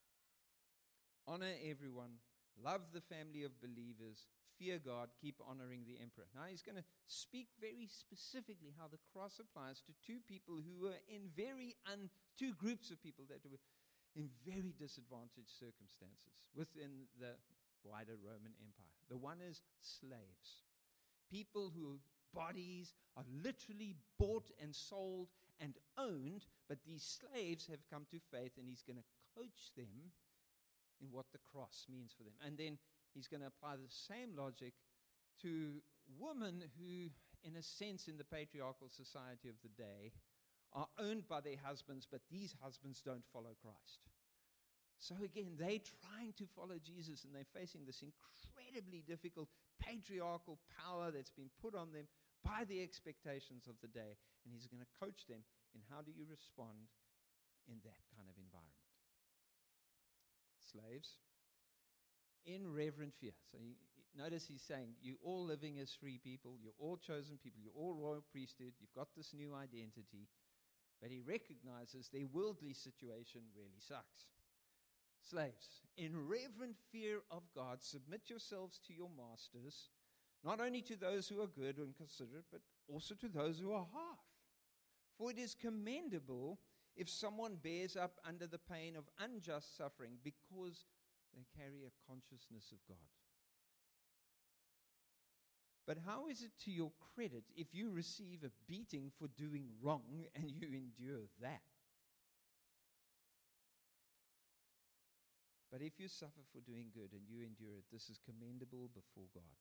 Honor 1.28 1.54
everyone. 1.66 2.22
Love 2.62 2.82
the 2.94 3.02
family 3.02 3.44
of 3.44 3.60
believers. 3.60 4.28
Fear 4.60 4.80
God. 4.86 5.10
Keep 5.20 5.42
honoring 5.42 5.84
the 5.84 5.98
emperor. 6.00 6.30
Now 6.36 6.48
he's 6.48 6.62
going 6.62 6.78
to 6.78 6.88
speak 7.08 7.48
very 7.60 7.90
specifically 7.90 8.72
how 8.78 8.88
the 8.88 9.02
cross 9.12 9.42
applies 9.42 9.82
to 9.84 9.98
two 10.06 10.20
people 10.28 10.62
who 10.62 10.80
were 10.80 11.02
in 11.10 11.28
very 11.36 11.76
two 12.38 12.54
groups 12.54 12.92
of 12.92 13.02
people 13.02 13.26
that 13.28 13.44
were 13.44 13.60
in 14.16 14.30
very 14.46 14.72
disadvantaged 14.80 15.52
circumstances 15.52 16.40
within 16.56 17.10
the 17.20 17.36
wider 17.86 18.18
Roman 18.18 18.54
Empire. 18.60 18.98
The 19.10 19.18
one 19.18 19.38
is 19.40 19.62
slaves, 19.82 20.66
people 21.32 21.72
whose 21.76 22.02
bodies 22.34 22.94
are 23.16 23.24
literally 23.44 23.96
bought 24.20 24.52
and 24.62 24.76
sold 24.76 25.30
and 25.62 25.74
owned, 25.98 26.46
but 26.68 26.80
these 26.86 27.06
slaves 27.06 27.68
have 27.68 27.80
come 27.92 28.06
to 28.12 28.20
faith, 28.32 28.52
and 28.58 28.68
he's 28.68 28.84
going 28.84 28.98
to 28.98 29.40
coach 29.40 29.72
them 29.78 30.12
in 31.02 31.08
what 31.12 31.26
the 31.32 31.40
cross 31.52 31.86
means 31.90 32.14
for 32.18 32.24
them. 32.24 32.34
And 32.46 32.58
then 32.58 32.78
he's 33.14 33.28
going 33.28 33.42
to 33.42 33.48
apply 33.48 33.76
the 33.76 33.90
same 33.90 34.36
logic 34.36 34.74
to 35.42 35.82
women 36.20 36.64
who, 36.78 37.10
in 37.44 37.56
a 37.56 37.64
sense, 37.64 38.08
in 38.08 38.18
the 38.18 38.24
patriarchal 38.24 38.90
society 38.90 39.50
of 39.50 39.56
the 39.64 39.72
day, 39.82 40.12
are 40.74 40.88
owned 41.00 41.28
by 41.28 41.40
their 41.40 41.60
husbands, 41.64 42.08
but 42.10 42.22
these 42.30 42.54
husbands 42.62 43.02
don't 43.02 43.24
follow 43.32 43.56
Christ. 43.62 44.00
So 45.00 45.16
again, 45.24 45.54
they're 45.60 45.84
trying 46.02 46.34
to 46.38 46.46
follow 46.56 46.80
Jesus 46.82 47.26
and 47.26 47.36
they're 47.36 47.54
facing 47.54 47.86
this 47.86 48.02
incredibly 48.02 49.04
difficult 49.06 49.50
patriarchal 49.80 50.58
power 50.80 51.12
that's 51.12 51.34
been 51.34 51.52
put 51.62 51.76
on 51.76 51.92
them 51.92 52.08
by 52.44 52.64
the 52.66 52.82
expectations 52.82 53.68
of 53.68 53.76
the 53.82 53.92
day. 53.92 54.18
And 54.46 54.54
he's 54.54 54.68
going 54.68 54.82
to 54.82 54.98
coach 55.00 55.28
them 55.28 55.44
in 55.74 55.82
how 55.90 56.02
do 56.02 56.14
you 56.16 56.26
respond 56.30 56.90
in 57.68 57.82
that 57.84 58.02
kind 58.16 58.30
of 58.30 58.38
environment. 58.38 58.86
Slaves, 60.62 61.18
in 62.46 62.74
reverent 62.74 63.14
fear. 63.20 63.34
So 63.52 63.58
notice 64.18 64.46
he's 64.46 64.62
saying, 64.62 64.94
You're 65.02 65.22
all 65.24 65.46
living 65.46 65.80
as 65.80 65.94
free 65.94 66.20
people, 66.24 66.58
you're 66.62 66.78
all 66.80 66.98
chosen 66.98 67.38
people, 67.42 67.62
you're 67.62 67.78
all 67.78 67.94
royal 67.94 68.24
priesthood, 68.32 68.74
you've 68.80 68.94
got 68.96 69.10
this 69.18 69.34
new 69.34 69.54
identity. 69.54 70.30
But 71.02 71.12
he 71.12 71.20
recognizes 71.20 72.10
their 72.10 72.26
worldly 72.32 72.74
situation 72.74 73.42
really 73.54 73.82
sucks. 73.84 74.32
Slaves, 75.30 75.82
in 75.98 76.28
reverent 76.28 76.76
fear 76.92 77.22
of 77.32 77.44
God, 77.56 77.82
submit 77.82 78.30
yourselves 78.30 78.80
to 78.86 78.94
your 78.94 79.10
masters, 79.18 79.90
not 80.44 80.60
only 80.62 80.82
to 80.84 80.96
those 80.96 81.28
who 81.28 81.42
are 81.42 81.48
good 81.48 81.78
and 81.78 81.96
considerate, 81.96 82.46
but 82.52 82.62
also 82.88 83.16
to 83.16 83.28
those 83.28 83.58
who 83.60 83.72
are 83.72 83.88
harsh. 83.92 84.20
For 85.18 85.32
it 85.32 85.40
is 85.40 85.56
commendable 85.56 86.60
if 86.96 87.10
someone 87.10 87.58
bears 87.62 87.96
up 87.96 88.20
under 88.28 88.46
the 88.46 88.60
pain 88.60 88.96
of 88.96 89.10
unjust 89.20 89.76
suffering 89.76 90.18
because 90.24 90.86
they 91.36 91.46
carry 91.58 91.84
a 91.84 92.12
consciousness 92.12 92.72
of 92.72 92.78
God. 92.88 92.98
But 95.88 95.98
how 96.06 96.28
is 96.28 96.42
it 96.42 96.52
to 96.66 96.72
your 96.72 96.92
credit 97.16 97.44
if 97.56 97.74
you 97.74 97.92
receive 97.92 98.44
a 98.44 98.52
beating 98.68 99.12
for 99.20 99.28
doing 99.28 99.68
wrong 99.82 100.26
and 100.36 100.52
you 100.52 100.68
endure 100.68 101.28
that? 101.42 101.62
But 105.76 105.84
if 105.84 106.00
you 106.00 106.08
suffer 106.08 106.40
for 106.56 106.64
doing 106.64 106.88
good 106.96 107.12
and 107.12 107.28
you 107.28 107.44
endure 107.44 107.76
it, 107.76 107.84
this 107.92 108.08
is 108.08 108.24
commendable 108.24 108.88
before 108.96 109.28
God. 109.36 109.60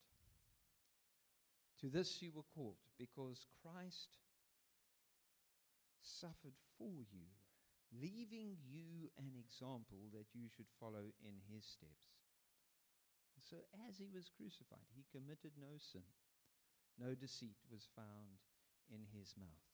To 1.82 1.90
this 1.90 2.22
you 2.22 2.30
were 2.30 2.46
called, 2.54 2.78
because 3.02 3.50
Christ 3.58 4.22
suffered 5.98 6.54
for 6.78 7.02
you, 7.10 7.26
leaving 7.98 8.54
you 8.62 9.10
an 9.18 9.34
example 9.34 10.06
that 10.14 10.30
you 10.30 10.46
should 10.54 10.70
follow 10.78 11.10
in 11.26 11.34
his 11.50 11.66
steps. 11.66 12.14
And 13.34 13.42
so, 13.42 13.66
as 13.90 13.98
he 13.98 14.06
was 14.06 14.30
crucified, 14.30 14.86
he 14.94 15.10
committed 15.10 15.58
no 15.58 15.74
sin. 15.82 16.06
No 16.94 17.18
deceit 17.18 17.58
was 17.66 17.90
found 17.98 18.38
in 18.86 19.02
his 19.18 19.34
mouth. 19.34 19.73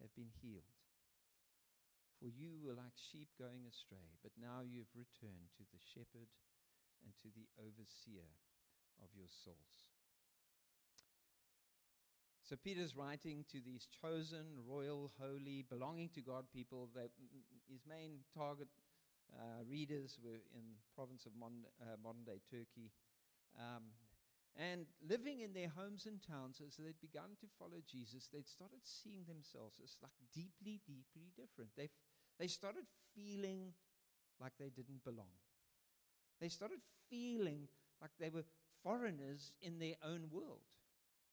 have 0.00 0.14
been 0.14 0.30
healed. 0.42 0.74
For 2.18 2.30
you 2.30 2.56
were 2.62 2.72
like 2.74 2.96
sheep 2.96 3.28
going 3.36 3.66
astray, 3.68 4.16
but 4.22 4.32
now 4.38 4.64
you 4.64 4.86
have 4.86 4.94
returned 4.96 5.52
to 5.58 5.64
the 5.68 5.82
shepherd 5.92 6.30
and 7.04 7.12
to 7.20 7.28
the 7.34 7.44
overseer 7.60 8.30
of 9.02 9.12
your 9.12 9.28
souls. 9.28 9.90
So 12.44 12.56
Peter's 12.56 12.94
writing 12.94 13.44
to 13.52 13.60
these 13.64 13.88
chosen, 13.88 14.60
royal, 14.68 15.12
holy, 15.18 15.64
belonging 15.68 16.10
to 16.14 16.20
God 16.20 16.44
people. 16.52 16.88
That 16.94 17.08
his 17.68 17.80
main 17.88 18.20
target 18.36 18.68
uh, 19.32 19.64
readers 19.64 20.18
were 20.22 20.44
in 20.52 20.76
the 20.76 20.84
province 20.94 21.24
of 21.24 21.32
modern, 21.32 21.64
uh, 21.80 21.96
modern 22.04 22.24
day 22.24 22.40
Turkey. 22.52 22.92
Um, 23.56 23.96
and 24.56 24.86
living 25.02 25.40
in 25.40 25.52
their 25.52 25.68
homes 25.68 26.06
and 26.06 26.22
towns, 26.22 26.62
as 26.64 26.76
they'd 26.76 27.00
begun 27.00 27.34
to 27.40 27.46
follow 27.58 27.82
Jesus, 27.90 28.28
they'd 28.32 28.48
started 28.48 28.80
seeing 28.84 29.24
themselves 29.26 29.80
as 29.82 29.98
like 30.02 30.14
deeply, 30.32 30.80
deeply 30.86 31.30
different. 31.34 31.70
They 31.76 31.90
they 32.38 32.46
started 32.46 32.84
feeling 33.14 33.74
like 34.40 34.52
they 34.58 34.70
didn't 34.70 35.04
belong. 35.04 35.34
They 36.40 36.48
started 36.48 36.78
feeling 37.10 37.68
like 38.00 38.10
they 38.18 38.30
were 38.30 38.44
foreigners 38.82 39.52
in 39.62 39.78
their 39.78 39.94
own 40.02 40.30
world. 40.30 40.66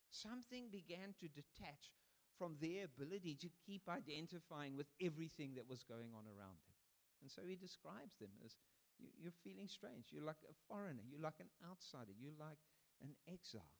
Something 0.10 0.70
began 0.72 1.14
to 1.20 1.28
detach 1.28 1.94
from 2.38 2.58
their 2.60 2.86
ability 2.86 3.38
to 3.42 3.50
keep 3.66 3.86
identifying 3.90 4.76
with 4.76 4.88
everything 5.02 5.54
that 5.56 5.70
was 5.70 5.84
going 5.84 6.10
on 6.18 6.26
around 6.26 6.58
them. 6.66 6.78
And 7.22 7.30
so 7.30 7.42
he 7.46 7.56
describes 7.56 8.18
them 8.18 8.34
as 8.46 8.58
you, 8.98 9.30
are 9.30 9.42
feeling 9.44 9.70
strange. 9.70 10.10
You're 10.10 10.26
like 10.26 10.42
a 10.50 10.58
foreigner. 10.68 11.06
You're 11.06 11.22
like 11.22 11.40
an 11.40 11.54
outsider. 11.70 12.14
You're 12.18 12.38
like 12.38 12.58
an 13.02 13.16
exile. 13.28 13.74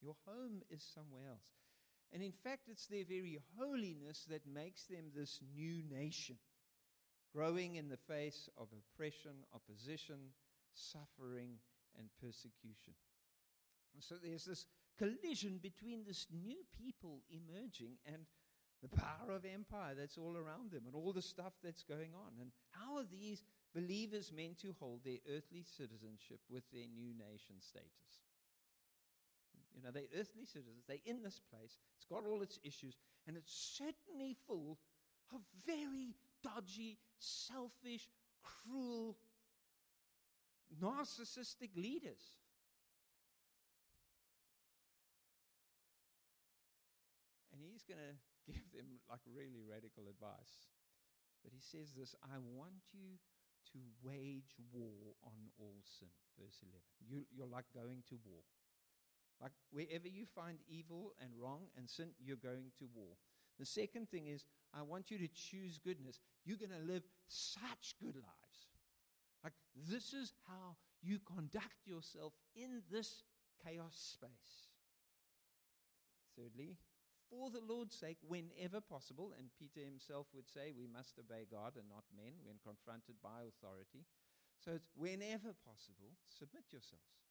Your 0.00 0.16
home 0.26 0.62
is 0.70 0.82
somewhere 0.94 1.28
else. 1.30 1.54
And 2.12 2.22
in 2.22 2.32
fact, 2.32 2.68
it's 2.68 2.86
their 2.86 3.04
very 3.04 3.40
holiness 3.58 4.26
that 4.30 4.46
makes 4.46 4.84
them 4.84 5.10
this 5.14 5.40
new 5.54 5.82
nation, 5.90 6.36
growing 7.34 7.76
in 7.76 7.88
the 7.88 7.96
face 7.96 8.48
of 8.56 8.68
oppression, 8.72 9.32
opposition, 9.54 10.30
suffering, 10.74 11.58
and 11.98 12.08
persecution. 12.20 12.94
And 13.94 14.02
so 14.02 14.16
there's 14.22 14.44
this 14.44 14.66
collision 14.98 15.58
between 15.62 16.04
this 16.04 16.26
new 16.30 16.62
people 16.76 17.22
emerging 17.30 17.96
and 18.06 18.26
the 18.82 18.88
power 18.88 19.32
of 19.34 19.44
empire 19.44 19.94
that's 19.96 20.18
all 20.18 20.36
around 20.36 20.70
them 20.70 20.82
and 20.86 20.94
all 20.94 21.12
the 21.12 21.22
stuff 21.22 21.54
that's 21.62 21.82
going 21.82 22.10
on. 22.14 22.32
And 22.40 22.50
how 22.70 22.98
are 22.98 23.06
these 23.10 23.42
believers 23.74 24.30
meant 24.34 24.58
to 24.60 24.74
hold 24.78 25.00
their 25.04 25.18
earthly 25.34 25.64
citizenship 25.64 26.40
with 26.50 26.64
their 26.72 26.86
new 26.94 27.14
nation 27.14 27.56
status? 27.60 28.20
You 29.74 29.82
know, 29.82 29.90
they're 29.90 30.10
earthly 30.18 30.44
citizens. 30.46 30.84
They're 30.86 31.04
in 31.04 31.22
this 31.22 31.40
place. 31.50 31.78
It's 31.96 32.06
got 32.06 32.24
all 32.26 32.42
its 32.42 32.58
issues. 32.62 32.96
And 33.26 33.36
it's 33.36 33.52
certainly 33.76 34.36
full 34.46 34.78
of 35.34 35.40
very 35.66 36.14
dodgy, 36.42 36.98
selfish, 37.18 38.08
cruel, 38.42 39.16
narcissistic 40.80 41.74
leaders. 41.76 42.22
And 47.52 47.60
he's 47.62 47.82
going 47.82 48.00
to 48.00 48.14
give 48.52 48.70
them 48.72 49.00
like 49.10 49.20
really 49.26 49.62
radical 49.66 50.04
advice. 50.08 50.70
But 51.42 51.52
he 51.52 51.60
says 51.60 51.92
this 51.96 52.14
I 52.22 52.38
want 52.38 52.80
you 52.92 53.18
to 53.72 53.78
wage 54.02 54.54
war 54.72 55.16
on 55.24 55.50
all 55.58 55.82
sin. 55.82 56.12
Verse 56.38 56.60
11. 56.62 56.78
You, 57.08 57.24
you're 57.34 57.50
like 57.50 57.66
going 57.74 58.02
to 58.08 58.16
war. 58.24 58.42
Like 59.40 59.52
wherever 59.70 60.08
you 60.08 60.24
find 60.34 60.58
evil 60.68 61.12
and 61.20 61.30
wrong 61.40 61.62
and 61.76 61.88
sin, 61.88 62.10
you're 62.18 62.36
going 62.36 62.72
to 62.78 62.88
war. 62.94 63.16
The 63.58 63.66
second 63.66 64.10
thing 64.10 64.26
is, 64.26 64.44
I 64.72 64.82
want 64.82 65.10
you 65.10 65.18
to 65.18 65.28
choose 65.28 65.78
goodness. 65.78 66.18
You're 66.44 66.58
going 66.58 66.70
to 66.70 66.92
live 66.92 67.02
such 67.28 67.94
good 68.00 68.16
lives. 68.16 68.58
Like, 69.44 69.52
this 69.88 70.12
is 70.12 70.32
how 70.48 70.76
you 71.02 71.18
conduct 71.20 71.86
yourself 71.86 72.32
in 72.56 72.82
this 72.90 73.22
chaos 73.62 73.94
space. 73.94 74.72
Thirdly, 76.36 76.76
for 77.30 77.50
the 77.50 77.60
Lord's 77.60 77.94
sake, 77.94 78.18
whenever 78.26 78.80
possible, 78.80 79.32
and 79.38 79.50
Peter 79.58 79.84
himself 79.84 80.26
would 80.34 80.48
say, 80.48 80.72
we 80.76 80.88
must 80.88 81.18
obey 81.18 81.46
God 81.50 81.74
and 81.76 81.88
not 81.88 82.04
men 82.16 82.34
when 82.42 82.56
confronted 82.64 83.16
by 83.22 83.46
authority. 83.46 84.06
So 84.58 84.72
it's 84.72 84.90
whenever 84.96 85.54
possible, 85.62 86.16
submit 86.26 86.64
yourselves. 86.72 87.23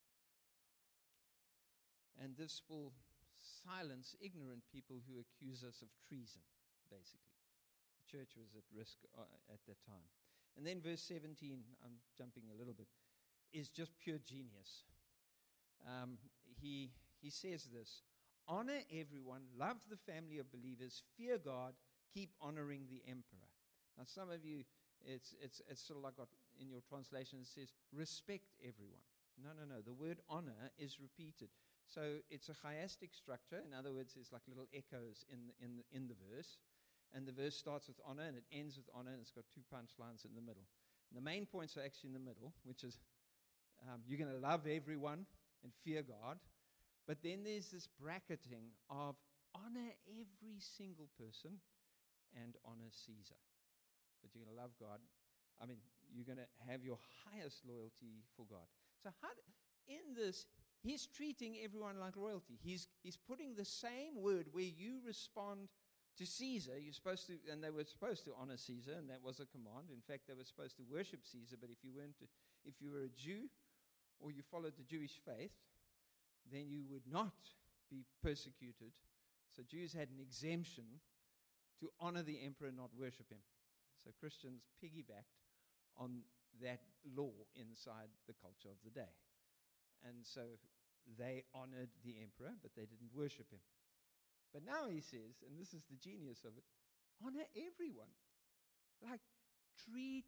And 2.22 2.36
this 2.38 2.62
will 2.70 2.94
silence 3.42 4.16
ignorant 4.22 4.64
people 4.72 5.02
who 5.08 5.20
accuse 5.20 5.64
us 5.64 5.82
of 5.82 5.90
treason, 6.08 6.42
basically. 6.90 7.38
The 8.00 8.18
church 8.18 8.38
was 8.38 8.54
at 8.56 8.64
risk 8.76 8.98
uh, 9.18 9.26
at 9.52 9.60
that 9.68 9.82
time. 9.86 10.08
And 10.58 10.66
then 10.66 10.82
verse 10.82 11.02
17, 11.02 11.58
I'm 11.84 11.98
jumping 12.18 12.44
a 12.54 12.58
little 12.58 12.74
bit, 12.74 12.88
is 13.52 13.70
just 13.70 13.92
pure 14.00 14.20
genius. 14.22 14.86
Um, 15.86 16.18
he, 16.62 16.92
he 17.22 17.30
says 17.30 17.68
this 17.74 18.04
Honor 18.48 18.82
everyone, 18.92 19.42
love 19.58 19.78
the 19.90 19.98
family 19.98 20.38
of 20.38 20.52
believers, 20.52 21.02
fear 21.18 21.38
God, 21.38 21.74
keep 22.14 22.30
honoring 22.42 22.86
the 22.90 23.02
emperor. 23.10 23.50
Now, 23.98 24.04
some 24.06 24.30
of 24.30 24.46
you, 24.46 24.64
it's, 25.06 25.36
it's, 25.42 25.62
it's 25.70 25.82
sort 25.82 25.98
of 25.98 26.04
like 26.04 26.18
what 26.18 26.30
in 26.60 26.70
your 26.70 26.82
translation 26.88 27.40
it 27.42 27.48
says, 27.48 27.74
respect 27.92 28.54
everyone. 28.62 29.04
No, 29.42 29.50
no, 29.58 29.66
no. 29.66 29.82
The 29.82 29.94
word 29.94 30.20
honor 30.30 30.72
is 30.78 30.98
repeated. 31.02 31.50
So 31.88 32.24
it's 32.30 32.50
a 32.50 32.54
chiastic 32.54 33.14
structure. 33.14 33.62
In 33.66 33.74
other 33.74 33.94
words, 33.94 34.16
it's 34.20 34.32
like 34.32 34.42
little 34.48 34.68
echoes 34.74 35.26
in 35.32 35.48
the, 35.48 35.54
in 35.64 35.78
the, 35.78 35.84
in 35.92 36.08
the 36.08 36.18
verse. 36.32 36.58
And 37.14 37.28
the 37.28 37.32
verse 37.32 37.56
starts 37.56 37.88
with 37.88 37.98
honor 38.06 38.24
and 38.24 38.36
it 38.38 38.46
ends 38.52 38.78
with 38.78 38.90
honor, 38.96 39.12
and 39.12 39.22
it's 39.22 39.32
got 39.32 39.46
two 39.54 39.62
punchlines 39.70 40.26
in 40.26 40.34
the 40.34 40.42
middle. 40.42 40.66
And 41.10 41.18
the 41.18 41.22
main 41.22 41.46
points 41.46 41.78
are 41.78 41.86
actually 41.86 42.10
in 42.10 42.18
the 42.18 42.26
middle, 42.26 42.54
which 42.64 42.84
is 42.84 42.98
um, 43.86 44.02
you're 44.08 44.18
going 44.18 44.34
to 44.34 44.42
love 44.42 44.66
everyone 44.66 45.26
and 45.64 45.72
fear 45.84 46.02
God. 46.02 46.40
But 47.08 47.22
then 47.22 47.44
there's 47.44 47.70
this 47.70 47.88
bracketing 48.00 48.74
of 48.90 49.16
honor 49.54 49.94
every 50.08 50.58
single 50.58 51.10
person 51.20 51.60
and 52.34 52.56
honor 52.66 52.90
Caesar. 52.90 53.38
But 54.22 54.34
you're 54.34 54.46
going 54.46 54.56
to 54.56 54.62
love 54.62 54.72
God. 54.80 54.98
I 55.62 55.68
mean, 55.68 55.78
you're 56.10 56.26
going 56.26 56.42
to 56.42 56.50
have 56.72 56.82
your 56.82 56.98
highest 57.28 57.62
loyalty 57.68 58.24
for 58.36 58.46
God. 58.50 58.66
So, 59.04 59.12
how, 59.22 59.30
in 59.86 60.16
this, 60.16 60.48
he's 60.84 61.08
treating 61.08 61.56
everyone 61.64 62.00
like 62.00 62.16
royalty. 62.16 62.60
He's, 62.62 62.88
he's 63.02 63.18
putting 63.18 63.56
the 63.56 63.66
same 63.66 64.22
word 64.22 64.48
where 64.52 64.64
you 64.64 65.00
respond 65.06 65.70
to 66.18 66.26
Caesar. 66.26 66.74
You're 66.78 66.94
supposed 66.94 67.28
to, 67.28 67.34
and 67.52 67.64
they 67.64 67.72
were 67.72 67.86
supposed 67.86 68.26
to 68.26 68.32
honor 68.40 68.58
Caesar, 68.58 68.94
and 68.98 69.10
that 69.10 69.24
was 69.24 69.40
a 69.40 69.46
command. 69.46 69.90
In 69.92 70.02
fact, 70.02 70.28
they 70.28 70.36
were 70.36 70.44
supposed 70.44 70.78
to 70.78 70.84
worship 70.92 71.22
Caesar. 71.24 71.56
But 71.60 71.70
if 71.72 71.84
you 71.84 71.92
weren't, 71.96 72.16
if 72.66 72.76
you 72.80 72.92
were 72.92 73.04
a 73.04 73.10
Jew 73.10 73.50
or 74.20 74.32
you 74.32 74.44
followed 74.52 74.74
the 74.78 74.84
Jewish 74.84 75.20
faith, 75.26 75.52
then 76.52 76.68
you 76.68 76.84
would 76.92 77.08
not 77.10 77.34
be 77.90 78.06
persecuted. 78.22 78.92
So 79.56 79.64
Jews 79.64 79.94
had 79.94 80.10
an 80.10 80.20
exemption 80.20 80.86
to 81.80 81.90
honor 82.00 82.24
the 82.24 82.40
emperor, 82.46 82.72
not 82.76 82.90
worship 82.98 83.30
him. 83.30 83.42
So 84.04 84.12
Christians 84.20 84.64
piggybacked 84.84 85.40
on 85.98 86.22
that 86.62 86.82
law 87.16 87.32
inside 87.56 88.10
the 88.28 88.34
culture 88.34 88.70
of 88.70 88.78
the 88.84 88.92
day. 88.92 89.14
And 90.04 90.26
so 90.26 90.60
they 91.18 91.44
honored 91.54 91.90
the 92.04 92.16
emperor, 92.22 92.56
but 92.62 92.72
they 92.76 92.86
didn't 92.86 93.16
worship 93.16 93.50
him. 93.52 93.64
But 94.54 94.66
now 94.66 94.88
he 94.88 95.02
says, 95.02 95.42
and 95.48 95.58
this 95.58 95.74
is 95.74 95.84
the 95.90 95.98
genius 95.98 96.44
of 96.46 96.58
it 96.58 96.64
honor 97.24 97.46
everyone. 97.56 98.12
Like, 99.02 99.22
treat 99.86 100.26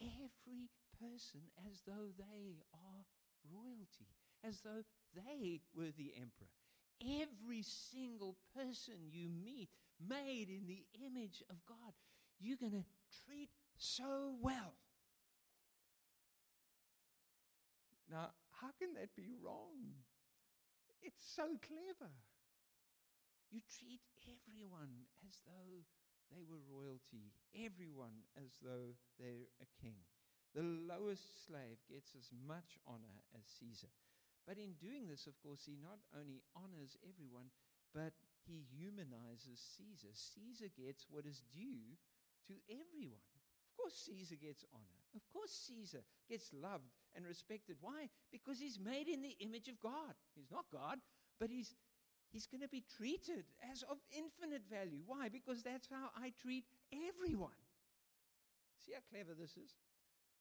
every 0.00 0.70
person 1.00 1.40
as 1.70 1.82
though 1.86 2.10
they 2.18 2.62
are 2.72 3.04
royalty, 3.52 4.08
as 4.44 4.60
though 4.60 4.82
they 5.14 5.60
were 5.74 5.92
the 5.96 6.12
emperor. 6.16 6.50
Every 7.02 7.62
single 7.62 8.36
person 8.54 8.94
you 9.10 9.28
meet, 9.28 9.68
made 10.00 10.48
in 10.48 10.66
the 10.66 10.84
image 11.04 11.42
of 11.50 11.56
God, 11.66 11.92
you're 12.38 12.56
going 12.56 12.72
to 12.72 12.84
treat 13.26 13.50
so 13.76 14.34
well. 14.40 14.74
Now, 18.10 18.30
how 18.60 18.72
can 18.78 18.94
that 18.94 19.14
be 19.14 19.28
wrong? 19.42 19.94
It's 21.00 21.24
so 21.34 21.56
clever. 21.62 22.12
You 23.50 23.60
treat 23.66 24.02
everyone 24.30 25.06
as 25.26 25.38
though 25.44 25.82
they 26.30 26.42
were 26.46 26.62
royalty, 26.70 27.32
everyone 27.54 28.22
as 28.36 28.54
though 28.62 28.94
they're 29.18 29.50
a 29.60 29.66
king. 29.82 29.98
The 30.54 30.62
lowest 30.62 31.44
slave 31.46 31.78
gets 31.88 32.14
as 32.14 32.30
much 32.46 32.78
honor 32.86 33.22
as 33.34 33.44
Caesar. 33.58 33.90
But 34.46 34.58
in 34.58 34.74
doing 34.74 35.06
this, 35.08 35.26
of 35.26 35.38
course, 35.42 35.64
he 35.66 35.76
not 35.76 35.98
only 36.14 36.42
honors 36.54 36.96
everyone, 37.02 37.50
but 37.92 38.14
he 38.46 38.62
humanizes 38.62 39.58
Caesar. 39.76 40.14
Caesar 40.14 40.68
gets 40.76 41.06
what 41.10 41.26
is 41.26 41.42
due 41.52 41.98
to 42.46 42.54
everyone. 42.70 43.35
Of 43.76 43.82
course, 43.82 44.08
Caesar 44.08 44.36
gets 44.36 44.64
honor. 44.72 45.04
Of 45.14 45.20
course, 45.32 45.52
Caesar 45.68 46.00
gets 46.28 46.50
loved 46.52 46.88
and 47.14 47.26
respected. 47.26 47.76
Why? 47.80 48.08
Because 48.32 48.58
he's 48.58 48.80
made 48.80 49.06
in 49.06 49.20
the 49.20 49.36
image 49.40 49.68
of 49.68 49.80
God. 49.80 50.14
He's 50.34 50.50
not 50.50 50.64
God, 50.72 50.98
but 51.38 51.50
he's 51.50 51.74
he's 52.32 52.46
going 52.46 52.62
to 52.62 52.68
be 52.68 52.84
treated 52.96 53.44
as 53.70 53.82
of 53.82 53.98
infinite 54.16 54.62
value. 54.70 55.00
Why? 55.04 55.28
Because 55.28 55.62
that's 55.62 55.88
how 55.90 56.08
I 56.16 56.32
treat 56.40 56.64
everyone. 56.90 57.60
See 58.84 58.92
how 58.92 59.00
clever 59.10 59.34
this 59.38 59.56
is? 59.56 59.76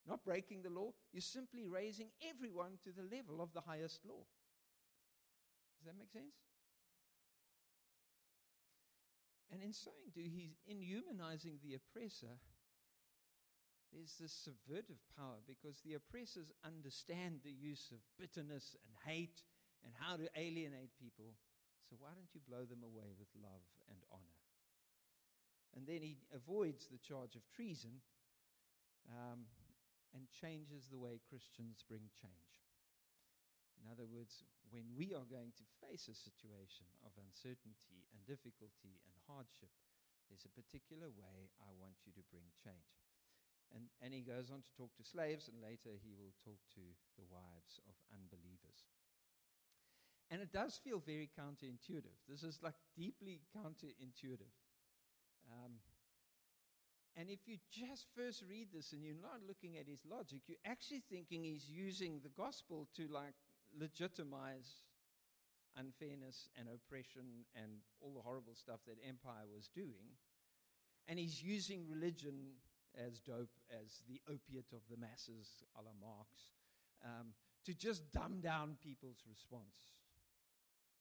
Not 0.07 0.23
breaking 0.23 0.61
the 0.61 0.69
law, 0.69 0.91
you're 1.11 1.21
simply 1.21 1.65
raising 1.65 2.07
everyone 2.29 2.77
to 2.83 2.91
the 2.91 3.03
level 3.03 3.41
of 3.41 3.51
the 3.53 3.61
highest 3.61 4.05
law. 4.07 4.23
Does 5.79 5.87
that 5.87 5.97
make 5.97 6.11
sense? 6.11 6.35
And 9.51 9.63
in 9.63 9.73
so 9.73 9.91
doing, 10.13 10.31
he's 10.31 10.57
inhumanizing 10.67 11.59
the 11.63 11.75
oppressor. 11.75 12.39
There's 13.95 14.19
this 14.19 14.35
subvertive 14.35 14.99
power 15.15 15.39
because 15.47 15.79
the 15.79 15.95
oppressors 15.95 16.51
understand 16.67 17.39
the 17.47 17.55
use 17.55 17.95
of 17.95 18.03
bitterness 18.19 18.75
and 18.83 18.91
hate 19.07 19.39
and 19.87 19.95
how 19.95 20.19
to 20.19 20.27
alienate 20.35 20.91
people. 20.99 21.31
So 21.87 21.95
why 22.03 22.11
don't 22.11 22.27
you 22.35 22.43
blow 22.43 22.67
them 22.67 22.83
away 22.83 23.15
with 23.15 23.31
love 23.39 23.63
and 23.87 24.03
honor? 24.11 24.35
And 25.79 25.87
then 25.87 26.03
he 26.03 26.19
avoids 26.35 26.91
the 26.91 26.99
charge 26.99 27.39
of 27.39 27.47
treason 27.55 28.03
um, 29.07 29.47
and 30.11 30.27
changes 30.27 30.91
the 30.91 30.99
way 30.99 31.23
Christians 31.23 31.79
bring 31.87 32.11
change. 32.19 32.51
In 33.79 33.87
other 33.87 34.07
words, 34.07 34.43
when 34.75 34.91
we 34.91 35.15
are 35.15 35.27
going 35.27 35.55
to 35.55 35.71
face 35.87 36.11
a 36.11 36.17
situation 36.19 36.89
of 37.07 37.15
uncertainty 37.15 38.03
and 38.11 38.19
difficulty 38.27 38.99
and 39.07 39.15
hardship, 39.23 39.71
there's 40.27 40.43
a 40.43 40.57
particular 40.57 41.07
way 41.15 41.47
I 41.63 41.71
want 41.79 41.95
you 42.03 42.11
to 42.19 42.27
bring 42.27 42.49
change. 42.59 43.04
And, 43.73 43.89
and 44.01 44.13
he 44.13 44.21
goes 44.21 44.51
on 44.51 44.61
to 44.61 44.71
talk 44.77 44.95
to 44.97 45.03
slaves, 45.03 45.49
and 45.49 45.61
later 45.61 45.97
he 45.99 46.13
will 46.13 46.33
talk 46.43 46.59
to 46.75 46.83
the 47.17 47.27
wives 47.31 47.79
of 47.87 47.95
unbelievers. 48.13 48.85
And 50.31 50.41
it 50.41 50.51
does 50.51 50.79
feel 50.83 50.99
very 50.99 51.29
counterintuitive. 51.37 52.17
This 52.27 52.43
is 52.43 52.59
like 52.63 52.75
deeply 52.95 53.41
counterintuitive. 53.55 54.53
Um, 55.51 55.73
and 57.15 57.29
if 57.29 57.39
you 57.45 57.57
just 57.71 58.07
first 58.15 58.43
read 58.49 58.67
this 58.73 58.91
and 58.91 59.03
you're 59.03 59.21
not 59.21 59.45
looking 59.47 59.77
at 59.77 59.87
his 59.87 60.01
logic, 60.09 60.41
you're 60.47 60.65
actually 60.65 61.03
thinking 61.09 61.43
he's 61.43 61.69
using 61.69 62.19
the 62.23 62.33
gospel 62.35 62.87
to 62.97 63.07
like 63.07 63.35
legitimize 63.79 64.83
unfairness 65.77 66.49
and 66.57 66.67
oppression 66.67 67.45
and 67.55 67.71
all 68.01 68.13
the 68.13 68.21
horrible 68.21 68.55
stuff 68.55 68.79
that 68.87 68.97
empire 69.07 69.47
was 69.53 69.69
doing. 69.73 70.17
And 71.07 71.19
he's 71.19 71.41
using 71.41 71.85
religion 71.87 72.57
as 72.97 73.19
dope 73.19 73.53
as 73.69 74.01
the 74.07 74.21
opiate 74.27 74.71
of 74.73 74.81
the 74.89 74.97
masses, 74.97 75.63
a 75.75 75.81
la 75.83 75.93
Marx, 75.99 76.55
um, 77.03 77.35
to 77.65 77.73
just 77.73 78.11
dumb 78.11 78.41
down 78.41 78.77
people's 78.81 79.23
response. 79.27 79.95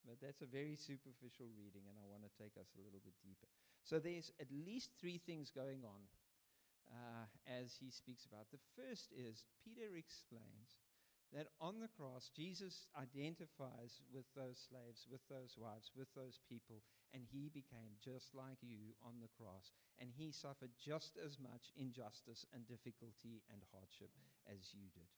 But 0.05 0.21
that's 0.21 0.45
a 0.45 0.49
very 0.49 0.77
superficial 0.77 1.49
reading, 1.57 1.89
and 1.89 1.97
I 1.97 2.05
want 2.05 2.21
to 2.21 2.33
take 2.37 2.53
us 2.61 2.69
a 2.77 2.81
little 2.85 3.01
bit 3.01 3.17
deeper. 3.25 3.49
So 3.81 3.97
there's 3.97 4.29
at 4.37 4.53
least 4.53 4.93
three 5.01 5.17
things 5.17 5.49
going 5.49 5.81
on 5.81 6.01
uh, 6.93 7.25
as 7.49 7.73
he 7.73 7.89
speaks 7.89 8.25
about. 8.25 8.45
The 8.53 8.61
first 8.77 9.09
is 9.17 9.45
Peter 9.65 9.97
explains 9.97 10.77
that 11.35 11.51
on 11.59 11.83
the 11.83 11.91
cross, 11.91 12.31
Jesus 12.31 12.87
identifies 12.95 13.99
with 14.07 14.23
those 14.39 14.55
slaves, 14.55 15.03
with 15.11 15.19
those 15.27 15.59
wives, 15.59 15.91
with 15.91 16.07
those 16.15 16.39
people, 16.47 16.79
and 17.11 17.27
he 17.27 17.51
became 17.51 17.99
just 17.99 18.31
like 18.31 18.63
you 18.63 18.95
on 19.03 19.19
the 19.19 19.31
cross. 19.35 19.75
And 19.99 20.09
he 20.15 20.31
suffered 20.31 20.71
just 20.79 21.19
as 21.19 21.35
much 21.35 21.75
injustice 21.75 22.47
and 22.55 22.63
difficulty 22.63 23.43
and 23.51 23.59
hardship 23.75 24.15
as 24.47 24.71
you 24.71 24.87
did. 24.95 25.11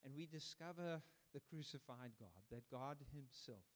And 0.00 0.16
we 0.16 0.24
discover 0.24 1.04
the 1.36 1.44
crucified 1.44 2.16
God, 2.16 2.40
that 2.48 2.70
God 2.72 2.96
Himself 3.12 3.68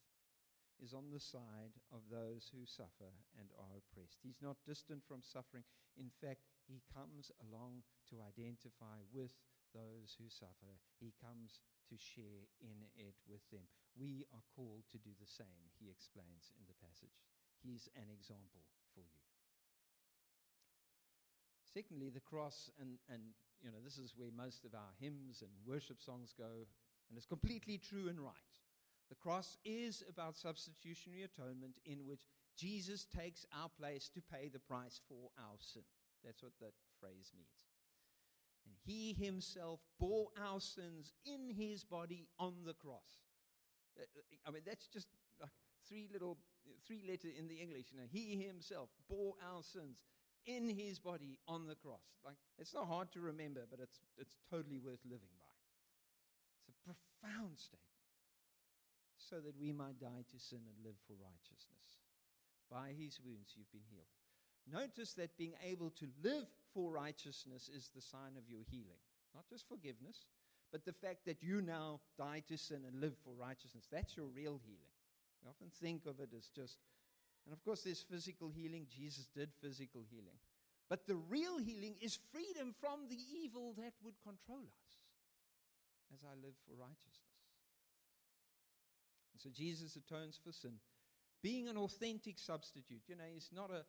is 0.80 0.96
on 0.96 1.12
the 1.12 1.20
side 1.20 1.76
of 1.92 2.00
those 2.08 2.48
who 2.48 2.64
suffer 2.64 3.12
and 3.36 3.52
are 3.60 3.76
oppressed. 3.76 4.18
He's 4.24 4.40
not 4.40 4.56
distant 4.64 5.04
from 5.04 5.20
suffering. 5.20 5.64
In 6.00 6.08
fact, 6.08 6.48
He 6.64 6.80
comes 6.88 7.30
along 7.44 7.84
to 8.08 8.24
identify 8.24 9.04
with 9.12 9.36
those 9.74 10.16
who 10.16 10.28
suffer. 10.28 10.78
He 11.00 11.12
comes 11.20 11.60
to 11.88 11.96
share 11.96 12.48
in 12.60 12.88
it 12.96 13.16
with 13.28 13.44
them. 13.50 13.66
We 13.98 14.24
are 14.32 14.44
called 14.56 14.88
to 14.92 14.98
do 14.98 15.12
the 15.18 15.28
same, 15.28 15.72
He 15.80 15.90
explains 15.90 16.52
in 16.56 16.64
the 16.64 16.78
passage. 16.80 17.20
He's 17.60 17.88
an 17.96 18.08
example 18.12 18.64
for 18.94 19.00
you. 19.00 19.22
Secondly, 21.72 22.10
the 22.12 22.20
cross, 22.20 22.68
and, 22.80 23.00
and 23.08 23.32
you 23.64 23.70
know, 23.70 23.80
this 23.82 23.96
is 23.96 24.12
where 24.16 24.32
most 24.34 24.64
of 24.64 24.74
our 24.74 24.92
hymns 25.00 25.40
and 25.40 25.50
worship 25.64 26.00
songs 26.00 26.34
go 26.36 26.68
and 27.12 27.16
it's 27.16 27.26
completely 27.26 27.76
true 27.76 28.08
and 28.08 28.18
right. 28.18 28.48
The 29.10 29.20
cross 29.20 29.58
is 29.64 30.02
about 30.08 30.36
substitutionary 30.36 31.22
atonement 31.24 31.76
in 31.84 32.06
which 32.06 32.24
Jesus 32.56 33.04
takes 33.04 33.44
our 33.52 33.68
place 33.68 34.08
to 34.14 34.22
pay 34.22 34.48
the 34.48 34.58
price 34.58 35.00
for 35.08 35.28
our 35.36 35.60
sin. 35.60 35.82
That's 36.24 36.42
what 36.42 36.52
that 36.60 36.72
phrase 37.00 37.32
means. 37.36 37.71
And 38.64 38.74
he 38.84 39.14
himself 39.14 39.80
bore 39.98 40.28
our 40.40 40.60
sins 40.60 41.12
in 41.24 41.50
his 41.54 41.84
body 41.84 42.28
on 42.38 42.54
the 42.64 42.74
cross. 42.74 43.20
Uh, 43.98 44.04
I 44.46 44.50
mean, 44.50 44.62
that's 44.64 44.86
just 44.86 45.08
like 45.40 45.50
three 45.88 46.08
little, 46.12 46.38
three 46.86 47.04
letter 47.08 47.28
in 47.36 47.48
the 47.48 47.56
English. 47.56 47.86
You 47.92 47.98
know, 47.98 48.08
he 48.10 48.42
himself 48.42 48.90
bore 49.08 49.34
our 49.42 49.62
sins 49.62 49.98
in 50.46 50.68
his 50.68 50.98
body 50.98 51.38
on 51.46 51.66
the 51.66 51.74
cross. 51.74 52.18
Like, 52.24 52.36
it's 52.58 52.74
not 52.74 52.88
hard 52.88 53.12
to 53.12 53.20
remember, 53.20 53.62
but 53.70 53.80
it's, 53.80 54.00
it's 54.18 54.36
totally 54.50 54.78
worth 54.78 55.02
living 55.04 55.34
by. 55.38 55.54
It's 56.58 56.68
a 56.68 56.76
profound 56.82 57.58
statement. 57.58 57.88
So 59.16 59.40
that 59.40 59.58
we 59.58 59.72
might 59.72 59.98
die 59.98 60.26
to 60.28 60.38
sin 60.38 60.60
and 60.66 60.84
live 60.84 60.98
for 61.06 61.14
righteousness. 61.14 62.02
By 62.70 62.92
his 62.98 63.18
wounds 63.24 63.54
you've 63.56 63.70
been 63.70 63.86
healed. 63.88 64.21
Notice 64.70 65.14
that 65.14 65.36
being 65.36 65.54
able 65.64 65.90
to 65.90 66.06
live 66.22 66.46
for 66.72 66.92
righteousness 66.92 67.68
is 67.74 67.90
the 67.94 68.00
sign 68.00 68.36
of 68.36 68.48
your 68.48 68.62
healing. 68.70 69.00
Not 69.34 69.48
just 69.48 69.68
forgiveness, 69.68 70.26
but 70.70 70.84
the 70.84 70.92
fact 70.92 71.26
that 71.26 71.42
you 71.42 71.60
now 71.60 72.00
die 72.18 72.42
to 72.48 72.56
sin 72.56 72.82
and 72.86 73.00
live 73.00 73.14
for 73.24 73.34
righteousness. 73.34 73.88
That's 73.90 74.16
your 74.16 74.26
real 74.26 74.60
healing. 74.64 74.92
We 75.42 75.50
often 75.50 75.68
think 75.80 76.06
of 76.06 76.20
it 76.20 76.30
as 76.36 76.48
just, 76.48 76.78
and 77.44 77.52
of 77.52 77.62
course, 77.64 77.82
there's 77.82 78.04
physical 78.08 78.48
healing. 78.48 78.86
Jesus 78.88 79.26
did 79.34 79.50
physical 79.60 80.02
healing. 80.08 80.38
But 80.88 81.06
the 81.06 81.16
real 81.16 81.58
healing 81.58 81.96
is 82.00 82.18
freedom 82.30 82.74
from 82.80 83.08
the 83.08 83.18
evil 83.34 83.74
that 83.78 83.94
would 84.04 84.14
control 84.22 84.62
us 84.62 84.92
as 86.14 86.20
I 86.22 86.34
live 86.36 86.54
for 86.68 86.74
righteousness. 86.78 87.32
And 89.32 89.40
so 89.40 89.50
Jesus 89.50 89.96
atones 89.96 90.38
for 90.42 90.52
sin, 90.52 90.74
being 91.42 91.68
an 91.68 91.76
authentic 91.76 92.38
substitute. 92.38 93.02
You 93.08 93.16
know, 93.16 93.24
he's 93.32 93.50
not 93.54 93.70
a 93.70 93.84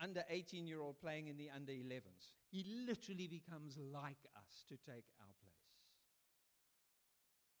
under 0.00 0.24
18 0.28 0.66
year 0.66 0.80
old 0.80 1.00
playing 1.00 1.28
in 1.28 1.36
the 1.36 1.50
under 1.50 1.72
11s. 1.72 2.36
He 2.50 2.64
literally 2.86 3.26
becomes 3.26 3.78
like 3.78 4.22
us 4.36 4.64
to 4.68 4.76
take 4.84 5.08
our 5.20 5.34
place. 5.42 5.66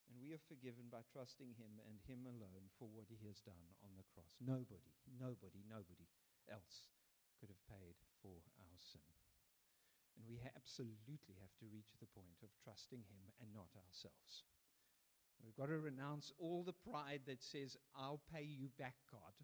And 0.08 0.16
we 0.22 0.32
are 0.32 0.48
forgiven 0.48 0.88
by 0.88 1.04
trusting 1.12 1.52
him 1.58 1.76
and 1.84 2.00
him 2.08 2.24
alone 2.24 2.72
for 2.78 2.88
what 2.88 3.10
he 3.10 3.20
has 3.26 3.42
done 3.44 3.66
on 3.84 3.92
the 3.98 4.06
cross. 4.14 4.32
Nobody, 4.40 4.94
nobody, 5.18 5.60
nobody 5.68 6.08
else 6.48 6.88
could 7.36 7.52
have 7.52 7.64
paid 7.68 7.98
for 8.22 8.40
our 8.62 8.76
sin. 8.80 9.04
And 10.16 10.24
we 10.24 10.40
absolutely 10.56 11.36
have 11.44 11.52
to 11.60 11.68
reach 11.68 11.92
the 12.00 12.08
point 12.16 12.40
of 12.40 12.48
trusting 12.64 13.04
him 13.04 13.22
and 13.42 13.52
not 13.52 13.68
ourselves. 13.76 14.48
We've 15.44 15.56
got 15.56 15.68
to 15.68 15.78
renounce 15.78 16.32
all 16.40 16.64
the 16.64 16.72
pride 16.72 17.20
that 17.26 17.44
says, 17.44 17.76
I'll 17.92 18.24
pay 18.32 18.42
you 18.42 18.72
back, 18.78 18.96
God. 19.12 19.36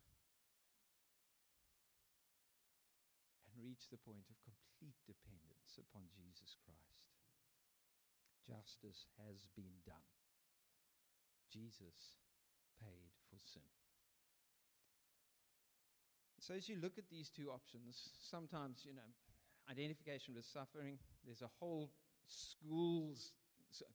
Reach 3.63 3.89
the 3.89 4.03
point 4.03 4.27
of 4.27 4.37
complete 4.43 4.99
dependence 5.07 5.79
upon 5.79 6.11
Jesus 6.11 6.59
Christ. 6.67 7.07
Justice 8.43 9.07
has 9.23 9.47
been 9.55 9.79
done. 9.87 10.11
Jesus 11.49 12.19
paid 12.83 13.15
for 13.31 13.39
sin. 13.39 13.63
So, 16.43 16.55
as 16.59 16.69
you 16.69 16.75
look 16.83 16.99
at 16.99 17.07
these 17.07 17.31
two 17.31 17.55
options, 17.55 18.11
sometimes, 18.19 18.83
you 18.83 18.95
know, 18.95 19.07
identification 19.71 20.35
with 20.35 20.45
suffering, 20.45 20.99
there's 21.25 21.43
a 21.43 21.51
whole 21.61 21.93
schools, 22.27 23.31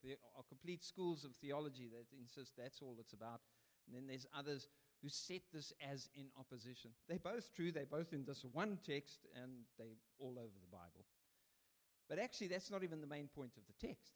there 0.02 0.16
are 0.36 0.42
complete 0.48 0.82
schools 0.82 1.24
of 1.24 1.36
theology 1.42 1.88
that 1.92 2.08
insist 2.18 2.56
that's 2.56 2.80
all 2.80 2.96
it's 2.98 3.12
about. 3.12 3.40
And 3.86 3.94
then 3.94 4.06
there's 4.06 4.26
others 4.32 4.68
who 5.02 5.08
set 5.08 5.42
this 5.52 5.72
as 5.78 6.08
in 6.14 6.26
opposition. 6.38 6.90
They're 7.08 7.18
both 7.18 7.54
true, 7.54 7.70
they're 7.70 7.86
both 7.86 8.12
in 8.12 8.24
this 8.24 8.44
one 8.52 8.78
text, 8.84 9.26
and 9.34 9.64
they're 9.78 9.98
all 10.18 10.34
over 10.38 10.58
the 10.60 10.70
Bible. 10.70 11.06
But 12.08 12.18
actually, 12.18 12.48
that's 12.48 12.70
not 12.70 12.82
even 12.82 13.00
the 13.00 13.06
main 13.06 13.28
point 13.28 13.52
of 13.56 13.62
the 13.66 13.86
text. 13.86 14.14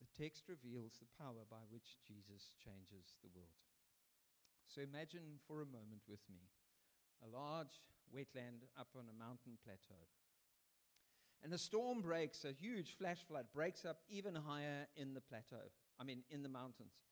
The 0.00 0.24
text 0.24 0.44
reveals 0.48 0.98
the 0.98 1.22
power 1.22 1.44
by 1.50 1.62
which 1.70 1.98
Jesus 2.06 2.50
changes 2.62 3.14
the 3.22 3.30
world. 3.34 3.60
So 4.66 4.80
imagine 4.80 5.38
for 5.46 5.62
a 5.62 5.66
moment 5.66 6.02
with 6.08 6.22
me 6.28 6.50
a 7.22 7.28
large 7.30 7.80
wetland 8.12 8.66
up 8.78 8.88
on 8.96 9.04
a 9.08 9.18
mountain 9.18 9.58
plateau. 9.62 10.02
And 11.42 11.52
a 11.52 11.58
storm 11.58 12.00
breaks, 12.00 12.44
a 12.44 12.52
huge 12.52 12.96
flash 12.96 13.18
flood 13.28 13.46
breaks 13.54 13.84
up 13.84 13.98
even 14.08 14.34
higher 14.34 14.86
in 14.96 15.14
the 15.14 15.20
plateau, 15.20 15.70
I 16.00 16.04
mean, 16.04 16.24
in 16.30 16.42
the 16.42 16.48
mountains 16.48 17.04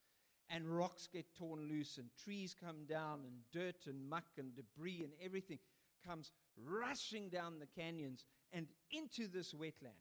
and 0.52 0.66
rocks 0.66 1.08
get 1.10 1.24
torn 1.34 1.66
loose, 1.66 1.96
and 1.96 2.08
trees 2.22 2.54
come 2.54 2.84
down, 2.86 3.20
and 3.24 3.34
dirt 3.52 3.86
and 3.86 4.08
muck 4.08 4.26
and 4.38 4.54
debris 4.54 5.00
and 5.02 5.12
everything 5.24 5.58
comes 6.06 6.30
rushing 6.62 7.30
down 7.30 7.58
the 7.58 7.80
canyons 7.80 8.26
and 8.52 8.66
into 8.90 9.26
this 9.26 9.54
wetland. 9.54 9.96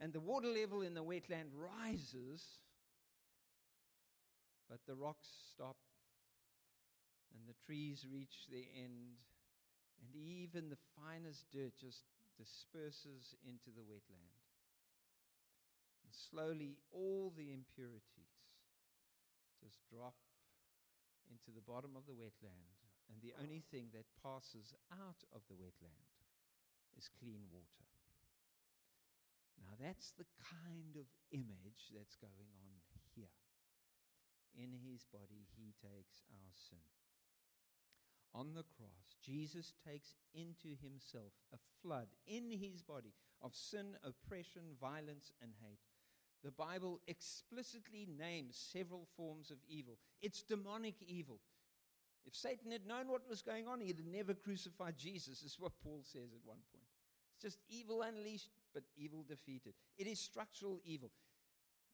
And 0.00 0.12
the 0.12 0.20
water 0.20 0.48
level 0.48 0.80
in 0.80 0.94
the 0.94 1.04
wetland 1.04 1.50
rises, 1.54 2.42
but 4.70 4.78
the 4.86 4.94
rocks 4.94 5.28
stop, 5.52 5.76
and 7.34 7.42
the 7.46 7.66
trees 7.66 8.06
reach 8.10 8.46
their 8.50 8.64
end, 8.74 9.18
and 10.00 10.16
even 10.16 10.70
the 10.70 10.78
finest 10.96 11.44
dirt 11.52 11.72
just 11.78 12.04
disperses 12.38 13.34
into 13.46 13.70
the 13.76 13.82
wetland. 13.82 14.32
And 16.04 16.14
slowly, 16.30 16.76
all 16.90 17.34
the 17.36 17.52
impurities 17.52 18.37
just 19.60 19.82
drop 19.90 20.14
into 21.28 21.52
the 21.52 21.64
bottom 21.64 21.92
of 21.96 22.06
the 22.08 22.16
wetland, 22.16 22.72
and 23.12 23.20
the 23.20 23.36
only 23.40 23.60
thing 23.68 23.92
that 23.92 24.08
passes 24.22 24.72
out 24.92 25.20
of 25.34 25.44
the 25.48 25.58
wetland 25.58 26.08
is 26.96 27.10
clean 27.20 27.44
water. 27.52 27.86
Now, 29.60 29.74
that's 29.76 30.14
the 30.16 30.28
kind 30.38 30.96
of 30.96 31.06
image 31.30 31.90
that's 31.92 32.16
going 32.16 32.50
on 32.62 32.78
here. 33.14 33.34
In 34.54 34.72
his 34.72 35.04
body, 35.04 35.46
he 35.56 35.74
takes 35.82 36.24
our 36.32 36.52
sin. 36.54 36.82
On 38.34 38.54
the 38.54 38.64
cross, 38.76 39.16
Jesus 39.24 39.72
takes 39.86 40.14
into 40.34 40.76
himself 40.80 41.32
a 41.52 41.58
flood 41.80 42.08
in 42.26 42.50
his 42.50 42.82
body 42.82 43.14
of 43.42 43.54
sin, 43.54 43.96
oppression, 44.04 44.76
violence, 44.80 45.32
and 45.42 45.52
hate. 45.60 45.87
The 46.44 46.50
Bible 46.52 47.00
explicitly 47.06 48.06
names 48.18 48.56
several 48.72 49.06
forms 49.16 49.50
of 49.50 49.58
evil. 49.68 49.98
It's 50.22 50.42
demonic 50.42 50.94
evil. 51.06 51.40
If 52.24 52.36
Satan 52.36 52.70
had 52.70 52.86
known 52.86 53.08
what 53.08 53.28
was 53.28 53.42
going 53.42 53.66
on, 53.66 53.80
he'd 53.80 53.96
have 53.96 54.06
never 54.06 54.34
crucified 54.34 54.96
Jesus, 54.98 55.42
is 55.42 55.56
what 55.58 55.72
Paul 55.82 56.02
says 56.04 56.32
at 56.34 56.44
one 56.44 56.58
point. 56.72 56.86
It's 57.34 57.42
just 57.42 57.58
evil 57.68 58.02
unleashed, 58.02 58.50
but 58.74 58.82
evil 58.96 59.24
defeated. 59.26 59.74
It 59.96 60.06
is 60.06 60.20
structural 60.20 60.80
evil. 60.84 61.10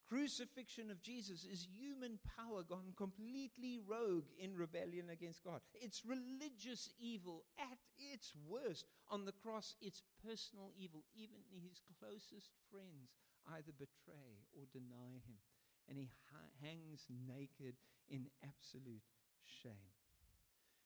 Crucifixion 0.08 0.90
of 0.90 1.02
Jesus 1.02 1.44
is 1.44 1.66
human 1.72 2.18
power 2.36 2.62
gone 2.62 2.92
completely 2.96 3.78
rogue 3.86 4.28
in 4.38 4.54
rebellion 4.54 5.08
against 5.10 5.42
God. 5.42 5.60
It's 5.74 6.04
religious 6.04 6.90
evil 6.98 7.44
at 7.58 7.78
its 7.96 8.32
worst. 8.46 8.84
On 9.10 9.24
the 9.24 9.32
cross, 9.32 9.74
it's 9.80 10.02
personal 10.24 10.72
evil. 10.78 11.04
Even 11.14 11.40
his 11.50 11.80
closest 11.98 12.50
friends 12.70 13.16
either 13.56 13.72
betray 13.72 14.44
or 14.52 14.64
deny 14.72 15.20
him. 15.26 15.40
And 15.88 15.98
he 15.98 16.10
ha- 16.30 16.52
hangs 16.62 17.06
naked 17.26 17.76
in 18.08 18.26
absolute 18.42 19.02
shame. 19.44 19.94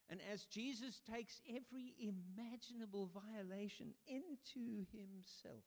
And 0.08 0.20
as 0.32 0.44
Jesus 0.44 1.00
takes 1.10 1.40
every 1.48 1.94
imaginable 2.00 3.10
violation 3.12 3.92
into 4.06 4.86
himself, 4.90 5.64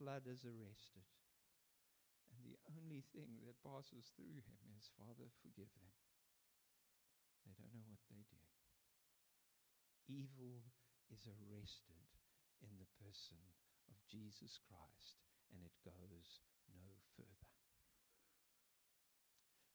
flood 0.00 0.24
is 0.24 0.48
arrested. 0.48 1.04
And 2.32 2.40
the 2.40 2.56
only 2.72 3.04
thing 3.12 3.44
that 3.44 3.60
passes 3.60 4.08
through 4.16 4.40
him 4.40 4.60
is, 4.72 4.88
Father, 4.96 5.28
forgive 5.44 5.68
them. 5.76 5.92
They 7.44 7.52
don't 7.52 7.76
know 7.76 7.84
what 7.84 8.00
they're 8.08 8.24
doing. 8.32 8.56
Evil 10.08 10.64
is 11.12 11.28
arrested 11.28 12.08
in 12.64 12.72
the 12.80 12.88
person 12.96 13.44
of 13.92 14.00
Jesus 14.08 14.56
Christ, 14.64 15.20
and 15.52 15.60
it 15.60 15.76
goes 15.84 16.40
no 16.72 16.96
further. 17.12 17.59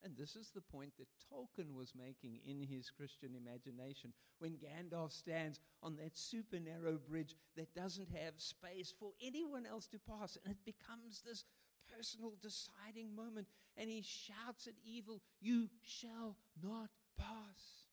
And 0.05 0.15
this 0.15 0.35
is 0.35 0.51
the 0.53 0.61
point 0.61 0.93
that 0.99 1.07
Tolkien 1.33 1.73
was 1.73 1.93
making 1.97 2.37
in 2.45 2.61
his 2.61 2.91
Christian 2.91 3.31
imagination 3.35 4.13
when 4.37 4.59
Gandalf 4.61 5.11
stands 5.11 5.59
on 5.81 5.95
that 5.95 6.15
super 6.15 6.59
narrow 6.59 6.99
bridge 7.09 7.35
that 7.57 7.73
doesn't 7.73 8.09
have 8.11 8.35
space 8.37 8.93
for 8.99 9.13
anyone 9.19 9.65
else 9.65 9.87
to 9.87 9.97
pass. 9.97 10.37
And 10.45 10.53
it 10.53 10.63
becomes 10.63 11.23
this 11.25 11.43
personal 11.91 12.33
deciding 12.39 13.15
moment. 13.15 13.47
And 13.77 13.89
he 13.89 14.03
shouts 14.03 14.67
at 14.67 14.75
evil, 14.85 15.23
You 15.41 15.69
shall 15.81 16.37
not 16.61 16.91
pass. 17.17 17.89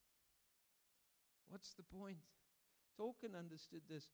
What's 1.49 1.73
the 1.73 1.83
point? 1.83 2.17
Tolkien 2.99 3.35
understood 3.35 3.81
this 3.89 4.07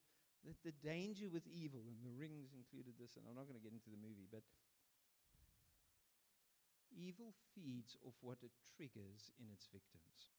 that 0.48 0.56
the 0.64 0.72
danger 0.88 1.28
with 1.28 1.44
evil, 1.52 1.84
and 1.92 2.00
the 2.00 2.16
rings 2.16 2.56
included 2.56 2.96
this, 2.96 3.20
and 3.20 3.28
I'm 3.28 3.36
not 3.36 3.44
going 3.44 3.60
to 3.60 3.64
get 3.64 3.76
into 3.76 3.92
the 3.92 4.00
movie, 4.00 4.24
but 4.32 4.40
Evil 6.96 7.34
feeds 7.54 7.96
off 8.06 8.16
what 8.22 8.38
it 8.42 8.52
triggers 8.76 9.32
in 9.40 9.48
its 9.54 9.68
victims. 9.72 10.34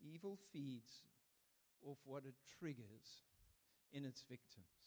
Evil 0.00 0.38
feeds 0.52 1.04
off 1.84 1.98
what 2.04 2.24
it 2.24 2.34
triggers 2.58 3.24
in 3.92 4.04
its 4.04 4.22
victims. 4.22 4.80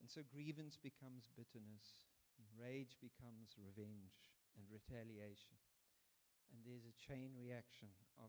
And 0.00 0.10
so 0.10 0.20
grievance 0.32 0.76
becomes 0.76 1.28
bitterness, 1.36 2.08
and 2.36 2.46
rage 2.60 2.96
becomes 3.00 3.56
revenge 3.56 4.32
and 4.56 4.64
retaliation. 4.68 5.56
And 6.52 6.60
there's 6.64 6.84
a 6.84 7.00
chain 7.00 7.32
reaction 7.40 7.88
of 8.20 8.28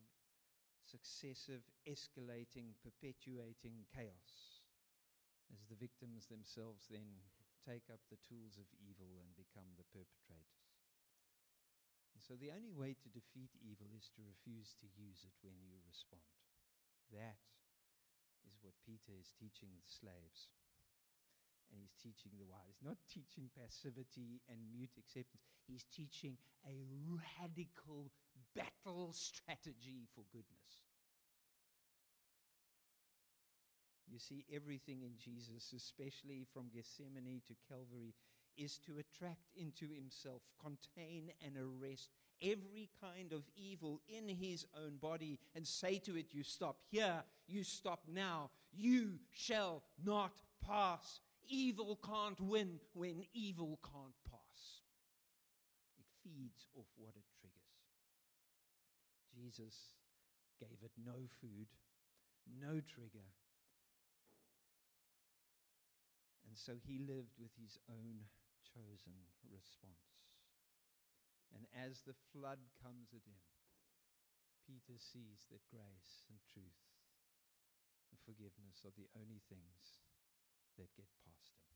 successive, 0.88 1.62
escalating, 1.88 2.80
perpetuating 2.80 3.84
chaos 3.92 4.55
as 5.54 5.66
the 5.66 5.78
victims 5.78 6.26
themselves 6.28 6.88
then 6.90 7.22
take 7.66 7.90
up 7.90 8.02
the 8.10 8.22
tools 8.22 8.58
of 8.62 8.70
evil 8.78 9.18
and 9.18 9.34
become 9.34 9.74
the 9.76 9.88
perpetrators. 9.90 10.70
And 12.14 12.22
so 12.22 12.38
the 12.38 12.54
only 12.54 12.72
way 12.72 12.96
to 12.96 13.10
defeat 13.12 13.52
evil 13.60 13.92
is 13.98 14.08
to 14.16 14.24
refuse 14.24 14.78
to 14.80 14.88
use 14.96 15.26
it 15.26 15.36
when 15.42 15.58
you 15.66 15.82
respond. 15.84 16.24
That 17.12 17.42
is 18.48 18.62
what 18.62 18.78
Peter 18.86 19.18
is 19.18 19.34
teaching 19.36 19.74
the 19.76 19.90
slaves 19.90 20.54
and 21.72 21.82
he's 21.82 21.98
teaching 21.98 22.32
the 22.38 22.46
wise. 22.46 22.78
He's 22.78 22.86
not 22.86 23.02
teaching 23.10 23.50
passivity 23.58 24.42
and 24.50 24.60
mute 24.72 24.94
acceptance. 24.98 25.42
He's 25.68 25.86
teaching 25.90 26.38
a 26.66 26.78
radical 27.10 28.12
battle 28.54 29.14
strategy 29.14 30.08
for 30.14 30.24
goodness. 30.32 30.85
You 34.12 34.20
see, 34.20 34.46
everything 34.54 35.02
in 35.02 35.14
Jesus, 35.18 35.74
especially 35.76 36.46
from 36.54 36.70
Gethsemane 36.74 37.42
to 37.48 37.56
Calvary, 37.68 38.14
is 38.58 38.78
to 38.86 39.00
attract 39.00 39.52
into 39.58 39.88
himself, 39.94 40.42
contain, 40.62 41.32
and 41.44 41.56
arrest 41.58 42.10
every 42.42 42.90
kind 43.02 43.34
of 43.34 43.44
evil 43.56 44.02
in 44.08 44.30
his 44.30 44.66
own 44.78 44.98
body 44.98 45.40
and 45.56 45.66
say 45.66 45.98
to 46.00 46.16
it, 46.18 46.28
You 46.34 46.44
stop 46.44 46.78
here, 46.90 47.24
you 47.48 47.64
stop 47.64 48.04
now, 48.08 48.52
you 48.72 49.20
shall 49.32 49.84
not 50.04 50.42
pass 50.66 51.20
Evil 51.48 52.00
can't 52.04 52.40
win 52.42 52.80
when 52.94 53.26
evil 53.34 53.80
can't 53.84 54.18
pass. 54.30 54.82
It 55.98 56.06
feeds 56.24 56.68
off 56.76 56.88
what 56.98 57.14
it 57.16 57.26
triggers. 57.40 57.62
Jesus 59.36 59.76
gave 60.60 60.78
it 60.84 60.92
no 61.06 61.28
food, 61.40 61.68
no 62.60 62.82
trigger. 62.82 63.30
And 66.56 66.64
so 66.64 66.80
he 66.88 67.04
lived 67.04 67.36
with 67.36 67.52
his 67.60 67.76
own 67.92 68.24
chosen 68.64 69.20
response. 69.52 70.24
And 71.52 71.68
as 71.76 72.00
the 72.08 72.16
flood 72.32 72.64
comes 72.80 73.12
at 73.12 73.28
him, 73.28 73.44
Peter 74.64 74.96
sees 74.96 75.52
that 75.52 75.60
grace 75.68 76.24
and 76.32 76.40
truth 76.48 76.80
and 78.08 78.16
forgiveness 78.24 78.88
are 78.88 78.96
the 78.96 79.12
only 79.20 79.44
things 79.52 80.00
that 80.80 80.88
get 80.96 81.12
past 81.28 81.60
him. 81.68 81.76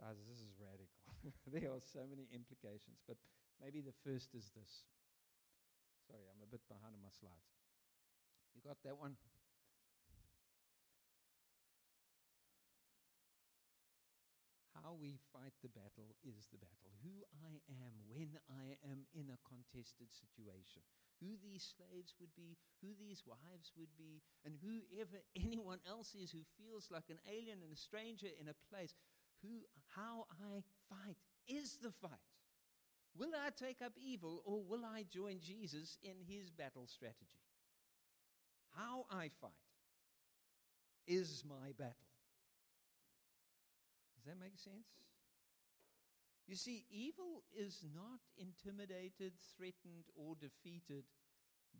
Guys, 0.00 0.24
this 0.24 0.40
is 0.40 0.56
radical. 0.56 1.04
there 1.52 1.68
are 1.68 1.84
so 1.84 2.08
many 2.08 2.32
implications, 2.32 3.04
but 3.04 3.20
maybe 3.60 3.84
the 3.84 3.92
first 4.08 4.32
is 4.32 4.48
this. 4.56 4.88
Sorry, 6.08 6.24
I'm 6.32 6.40
a 6.40 6.48
bit 6.48 6.64
behind 6.64 6.96
on 6.96 7.04
my 7.04 7.12
slides. 7.12 7.60
You 8.56 8.64
got 8.64 8.80
that 8.88 8.96
one? 8.96 9.20
How 14.83 14.83
we 15.00 15.18
fight 15.32 15.52
the 15.62 15.72
battle 15.72 16.14
is 16.22 16.48
the 16.50 16.58
battle. 16.58 16.94
Who 17.02 17.26
I 17.32 17.60
am 17.68 17.94
when 18.08 18.38
I 18.48 18.78
am 18.86 19.06
in 19.12 19.30
a 19.30 19.42
contested 19.46 20.08
situation 20.14 20.82
who 21.20 21.36
these 21.42 21.74
slaves 21.76 22.14
would 22.20 22.34
be, 22.36 22.56
who 22.82 22.88
these 22.98 23.22
wives 23.26 23.72
would 23.78 23.94
be, 23.96 24.22
and 24.44 24.54
whoever 24.60 25.22
anyone 25.36 25.78
else 25.88 26.14
is 26.14 26.30
who 26.30 26.42
feels 26.58 26.88
like 26.90 27.08
an 27.10 27.18
alien 27.28 27.58
and 27.62 27.72
a 27.72 27.76
stranger 27.76 28.28
in 28.40 28.48
a 28.48 28.60
place, 28.70 28.94
who, 29.42 29.64
how 29.94 30.26
I 30.40 30.62
fight 30.88 31.16
is 31.46 31.78
the 31.82 31.92
fight. 31.92 32.24
Will 33.16 33.30
I 33.34 33.50
take 33.50 33.80
up 33.84 33.92
evil 33.96 34.42
or 34.44 34.62
will 34.62 34.84
I 34.84 35.04
join 35.08 35.38
Jesus 35.40 35.98
in 36.02 36.16
his 36.26 36.50
battle 36.50 36.86
strategy? 36.86 37.38
How 38.74 39.06
I 39.10 39.30
fight 39.40 39.52
is 41.06 41.44
my 41.48 41.70
battle. 41.78 42.13
Does 44.24 44.32
that 44.32 44.40
make 44.40 44.56
sense? 44.56 44.88
You 46.48 46.56
see, 46.56 46.88
evil 46.88 47.44
is 47.52 47.84
not 47.92 48.24
intimidated, 48.40 49.36
threatened, 49.52 50.08
or 50.16 50.32
defeated 50.40 51.04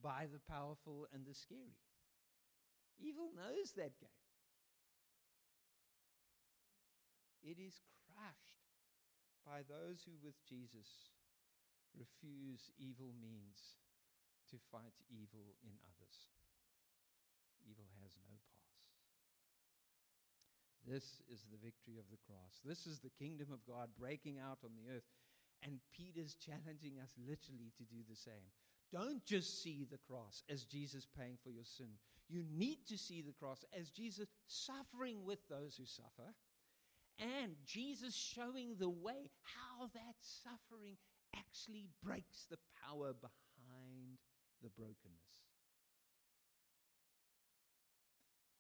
by 0.05 0.29
the 0.29 0.45
powerful 0.45 1.09
and 1.09 1.25
the 1.25 1.33
scary. 1.33 1.81
Evil 3.01 3.33
knows 3.33 3.73
that 3.81 3.97
game. 3.97 4.21
It 7.41 7.57
is 7.57 7.81
crushed 8.13 8.69
by 9.45 9.65
those 9.65 10.05
who, 10.05 10.13
with 10.21 10.37
Jesus, 10.45 11.13
refuse 11.97 12.69
evil 12.77 13.17
means 13.21 13.81
to 14.53 14.57
fight 14.69 15.01
evil 15.09 15.57
in 15.65 15.77
others. 15.89 16.29
Evil 17.65 17.89
has 18.01 18.13
no 18.29 18.37
pass. 18.49 18.54
This 20.87 21.23
is 21.33 21.45
the 21.51 21.59
victory 21.59 21.99
of 21.99 22.05
the 22.11 22.21
cross. 22.29 22.61
This 22.65 22.87
is 22.87 23.01
the 23.01 23.13
kingdom 23.19 23.49
of 23.53 23.65
God 23.67 23.89
breaking 23.99 24.39
out 24.39 24.59
on 24.65 24.71
the 24.77 24.95
earth. 24.95 25.09
And 25.63 25.81
Peter's 25.97 26.35
challenging 26.35 27.01
us 27.01 27.11
literally 27.17 27.73
to 27.79 27.85
do 27.85 28.05
the 28.09 28.17
same. 28.17 28.53
Don't 28.93 29.25
just 29.25 29.63
see 29.63 29.87
the 29.91 29.99
cross 30.07 30.43
as 30.51 30.65
Jesus 30.65 31.07
paying 31.19 31.39
for 31.43 31.51
your 31.51 31.65
sin. 31.65 31.89
You 32.29 32.45
need 32.53 32.87
to 32.89 32.99
see 32.99 33.23
the 33.23 33.33
cross 33.33 33.65
as 33.79 33.91
Jesus 33.91 34.29
suffering 34.47 35.25
with 35.25 35.41
those 35.49 35.77
who 35.77 35.87
suffer 35.87 36.35
and 37.19 37.55
Jesus 37.65 38.15
showing 38.15 38.77
the 38.79 38.89
way 38.89 39.31
how 39.43 39.87
that 39.95 40.17
suffering 40.21 40.97
actually 41.37 41.89
breaks 42.03 42.47
the 42.51 42.59
power 42.83 43.13
behind 43.13 44.19
the 44.63 44.71
brokenness. 44.71 45.54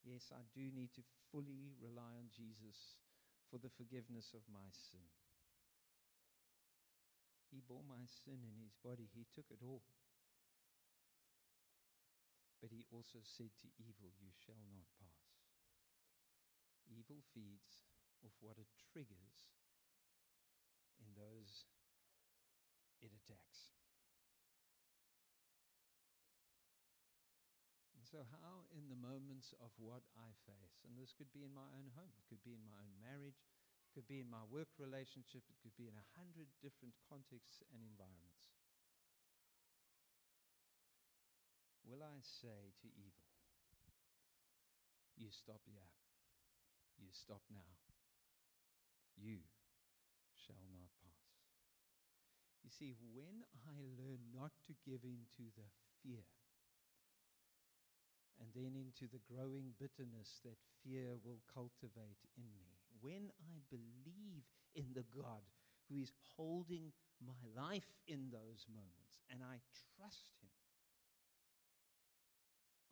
Yes, 0.04 0.28
I 0.28 0.44
do 0.52 0.68
need 0.68 0.92
to 1.00 1.02
fully 1.32 1.72
rely 1.80 2.20
on 2.20 2.28
Jesus 2.28 3.00
for 3.48 3.56
the 3.56 3.72
forgiveness 3.72 4.36
of 4.36 4.44
my 4.52 4.68
sin. 4.68 5.08
He 7.48 7.64
bore 7.64 7.86
my 7.88 8.04
sin 8.04 8.44
in 8.44 8.60
his 8.60 8.76
body, 8.84 9.08
he 9.08 9.24
took 9.32 9.48
it 9.48 9.64
all. 9.64 9.88
But 12.60 12.68
he 12.68 12.84
also 12.92 13.24
said 13.24 13.52
to 13.60 13.68
evil, 13.80 14.12
You 14.20 14.32
shall 14.44 14.60
not 14.72 14.88
pass. 15.00 15.24
Evil 16.84 17.24
feeds 17.32 17.84
off 18.20 18.36
what 18.40 18.60
it 18.60 18.68
triggers 18.92 19.52
in 21.00 21.08
those 21.16 21.64
it 23.04 23.12
attacks. 23.12 23.72
And 27.96 28.04
so, 28.08 28.24
how 28.28 28.63
moments 29.04 29.52
of 29.60 29.68
what 29.76 30.00
I 30.16 30.32
face, 30.48 30.80
and 30.88 30.96
this 30.96 31.12
could 31.12 31.28
be 31.36 31.44
in 31.44 31.52
my 31.52 31.68
own 31.76 31.92
home, 31.92 32.16
it 32.16 32.24
could 32.32 32.40
be 32.40 32.56
in 32.56 32.64
my 32.64 32.72
own 32.80 32.96
marriage, 32.96 33.44
it 33.84 33.92
could 33.92 34.08
be 34.08 34.24
in 34.24 34.32
my 34.32 34.40
work 34.48 34.72
relationship, 34.80 35.44
it 35.52 35.60
could 35.60 35.76
be 35.76 35.92
in 35.92 36.00
a 36.00 36.08
hundred 36.16 36.48
different 36.64 36.96
contexts 37.04 37.60
and 37.68 37.84
environments. 37.84 38.48
Will 41.84 42.00
I 42.00 42.24
say 42.24 42.72
to 42.80 42.88
evil, 42.96 43.28
You 45.20 45.28
stop 45.28 45.60
here, 45.68 45.92
you 46.96 47.12
stop 47.12 47.44
now, 47.52 47.76
you 49.20 49.44
shall 50.32 50.64
not 50.72 50.88
pass? 51.04 51.28
You 52.64 52.72
see, 52.72 52.96
when 53.12 53.44
I 53.68 53.76
learn 54.00 54.32
not 54.32 54.56
to 54.64 54.72
give 54.88 55.04
in 55.04 55.28
to 55.36 55.52
the 55.52 55.68
fear, 56.00 56.24
and 58.40 58.50
then 58.54 58.74
into 58.74 59.06
the 59.10 59.22
growing 59.26 59.74
bitterness 59.78 60.42
that 60.42 60.58
fear 60.82 61.16
will 61.22 61.42
cultivate 61.50 62.22
in 62.34 62.48
me. 62.58 62.74
When 63.00 63.30
I 63.38 63.60
believe 63.70 64.46
in 64.74 64.90
the 64.94 65.06
God 65.14 65.44
who 65.86 66.00
is 66.00 66.12
holding 66.36 66.90
my 67.20 67.38
life 67.54 67.88
in 68.08 68.32
those 68.32 68.66
moments 68.70 69.20
and 69.30 69.44
I 69.44 69.60
trust 69.94 70.34
Him, 70.40 70.54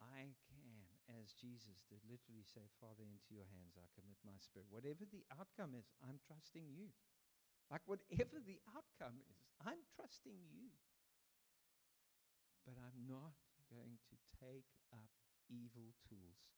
I 0.02 0.34
can, 0.50 0.82
as 1.22 1.32
Jesus 1.38 1.86
did, 1.86 2.02
literally 2.04 2.44
say, 2.44 2.66
Father, 2.82 3.06
into 3.06 3.32
your 3.32 3.46
hands 3.54 3.78
I 3.78 3.86
commit 3.94 4.18
my 4.26 4.36
spirit. 4.42 4.66
Whatever 4.70 5.06
the 5.06 5.22
outcome 5.32 5.78
is, 5.78 5.86
I'm 6.02 6.18
trusting 6.26 6.66
you. 6.74 6.90
Like 7.70 7.86
whatever 7.86 8.42
the 8.42 8.60
outcome 8.74 9.22
is, 9.30 9.38
I'm 9.62 9.80
trusting 9.96 10.36
you. 10.52 10.74
But 12.66 12.76
I'm 12.78 13.08
not 13.08 13.34
going 13.72 13.96
to 14.10 14.16
take 14.36 14.68
up 14.92 15.21
evil 15.50 15.94
tools 16.08 16.52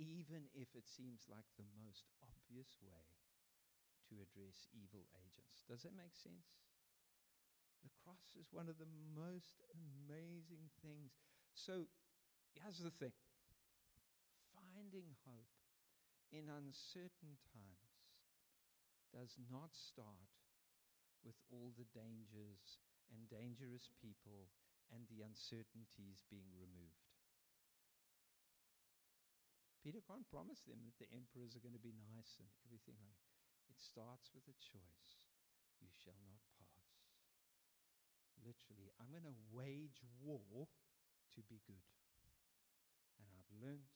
even 0.00 0.48
if 0.56 0.72
it 0.72 0.88
seems 0.88 1.28
like 1.28 1.44
the 1.60 1.68
most 1.76 2.08
obvious 2.24 2.80
way 2.80 3.04
to 4.08 4.16
address 4.24 4.64
evil 4.72 5.04
agents. 5.12 5.60
Does 5.68 5.84
that 5.84 5.92
make 5.92 6.16
sense? 6.16 6.56
The 7.84 7.92
cross 8.00 8.32
is 8.40 8.48
one 8.48 8.72
of 8.72 8.80
the 8.80 8.88
most 9.12 9.60
amazing 9.76 10.72
things. 10.80 11.12
So, 11.52 11.84
here's 12.56 12.80
the 12.80 12.92
thing 12.96 13.12
finding 14.56 15.12
hope 15.28 15.52
in 16.32 16.48
uncertain 16.48 17.36
times 17.52 17.92
does 19.12 19.36
not 19.52 19.74
start 19.76 20.32
with 21.20 21.36
all 21.52 21.74
the 21.76 21.88
dangers 21.92 22.80
and 23.12 23.28
dangerous 23.28 23.90
people 24.00 24.48
and 24.94 25.04
the 25.10 25.26
uncertainties 25.26 26.22
being 26.30 26.48
removed. 26.56 27.09
Peter 29.80 30.04
can't 30.04 30.28
promise 30.28 30.60
them 30.68 30.84
that 30.84 31.00
the 31.00 31.08
emperors 31.16 31.56
are 31.56 31.64
going 31.64 31.76
to 31.76 31.80
be 31.80 31.96
nice 31.96 32.36
and 32.36 32.48
everything. 32.68 33.00
It 33.72 33.80
starts 33.80 34.28
with 34.36 34.44
a 34.44 34.56
choice. 34.60 35.24
You 35.80 35.88
shall 35.96 36.20
not 36.28 36.44
pass. 36.60 37.00
Literally, 38.44 38.92
I'm 39.00 39.08
going 39.08 39.24
to 39.24 39.36
wage 39.52 40.04
war 40.20 40.68
to 41.36 41.40
be 41.48 41.64
good. 41.64 41.88
And 43.20 43.28
I've 43.32 43.52
learned 43.56 43.88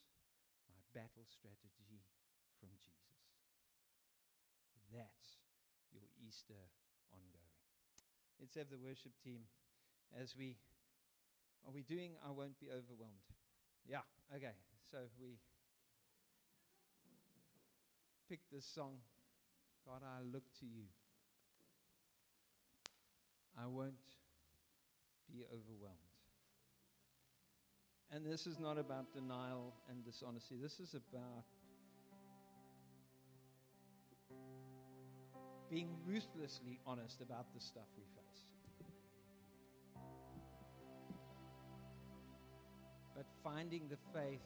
my 0.68 0.80
battle 0.96 1.28
strategy 1.28 2.00
from 2.56 2.72
Jesus. 2.80 3.24
That's 4.88 5.42
your 5.92 6.08
Easter 6.16 6.72
ongoing. 7.12 7.56
Let's 8.40 8.56
have 8.56 8.72
the 8.72 8.80
worship 8.80 9.12
team 9.20 9.48
as 10.14 10.32
we 10.36 10.56
are 11.66 11.72
we 11.72 11.82
doing 11.82 12.16
I 12.20 12.30
won't 12.30 12.60
be 12.60 12.68
overwhelmed. 12.68 13.24
Yeah, 13.88 14.04
okay. 14.32 14.54
So 14.90 15.08
we 15.18 15.40
pick 18.28 18.40
this 18.52 18.64
song. 18.74 18.94
God, 19.86 20.02
I 20.02 20.22
look 20.32 20.44
to 20.60 20.66
you. 20.66 20.84
I 23.58 23.66
won't 23.66 23.94
be 25.30 25.44
overwhelmed. 25.44 25.98
And 28.10 28.24
this 28.24 28.46
is 28.46 28.58
not 28.58 28.78
about 28.78 29.12
denial 29.12 29.74
and 29.90 30.04
dishonesty. 30.04 30.56
This 30.60 30.78
is 30.80 30.94
about 30.94 31.44
being 35.70 35.88
ruthlessly 36.06 36.78
honest 36.86 37.20
about 37.20 37.52
the 37.54 37.60
stuff 37.60 37.86
we 37.96 38.04
face. 38.04 38.44
But 43.16 43.26
finding 43.42 43.88
the 43.88 43.96
faith 44.12 44.40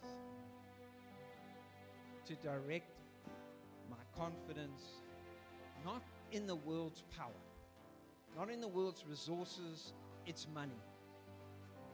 to 2.27 2.35
direct 2.37 2.98
my 3.89 3.97
confidence 4.17 5.03
not 5.85 6.03
in 6.33 6.47
the 6.47 6.57
world's 6.57 7.03
power, 7.17 7.43
not 8.37 8.51
in 8.51 8.61
the 8.61 8.69
world's 8.69 9.05
resources, 9.09 9.93
its 10.27 10.47
money, 10.55 10.81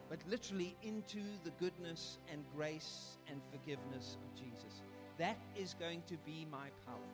but 0.09 0.19
literally 0.29 0.77
into 0.83 1.21
the 1.45 1.51
goodness 1.61 2.19
and 2.33 2.45
grace 2.57 3.19
and 3.29 3.41
forgiveness 3.51 4.17
of 4.25 4.35
Jesus. 4.39 4.83
That 5.19 5.39
is 5.57 5.75
going 5.79 6.03
to 6.09 6.17
be 6.27 6.47
my 6.51 6.69
power. 6.87 7.13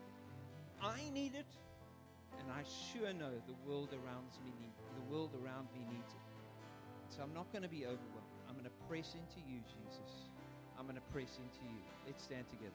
I 0.82 1.00
need 1.12 1.34
it, 1.34 1.46
and 2.38 2.50
I 2.50 2.62
sure 2.92 3.12
know 3.12 3.32
the 3.46 3.68
world 3.68 3.90
around 3.92 4.30
me 4.44 4.52
need 4.60 4.70
the 4.96 5.14
world 5.14 5.30
around 5.44 5.68
me 5.74 5.80
needs 5.90 6.12
it. 6.12 7.14
So 7.14 7.22
I'm 7.22 7.34
not 7.34 7.50
going 7.52 7.62
to 7.62 7.68
be 7.68 7.84
overwhelmed. 7.84 8.38
I'm 8.48 8.54
going 8.54 8.64
to 8.64 8.86
press 8.88 9.14
into 9.14 9.40
you, 9.48 9.60
Jesus. 9.66 10.30
I'm 10.78 10.84
going 10.84 10.96
to 10.96 11.12
press 11.12 11.38
into 11.38 11.64
you. 11.64 11.80
Let's 12.06 12.24
stand 12.24 12.48
together. 12.48 12.72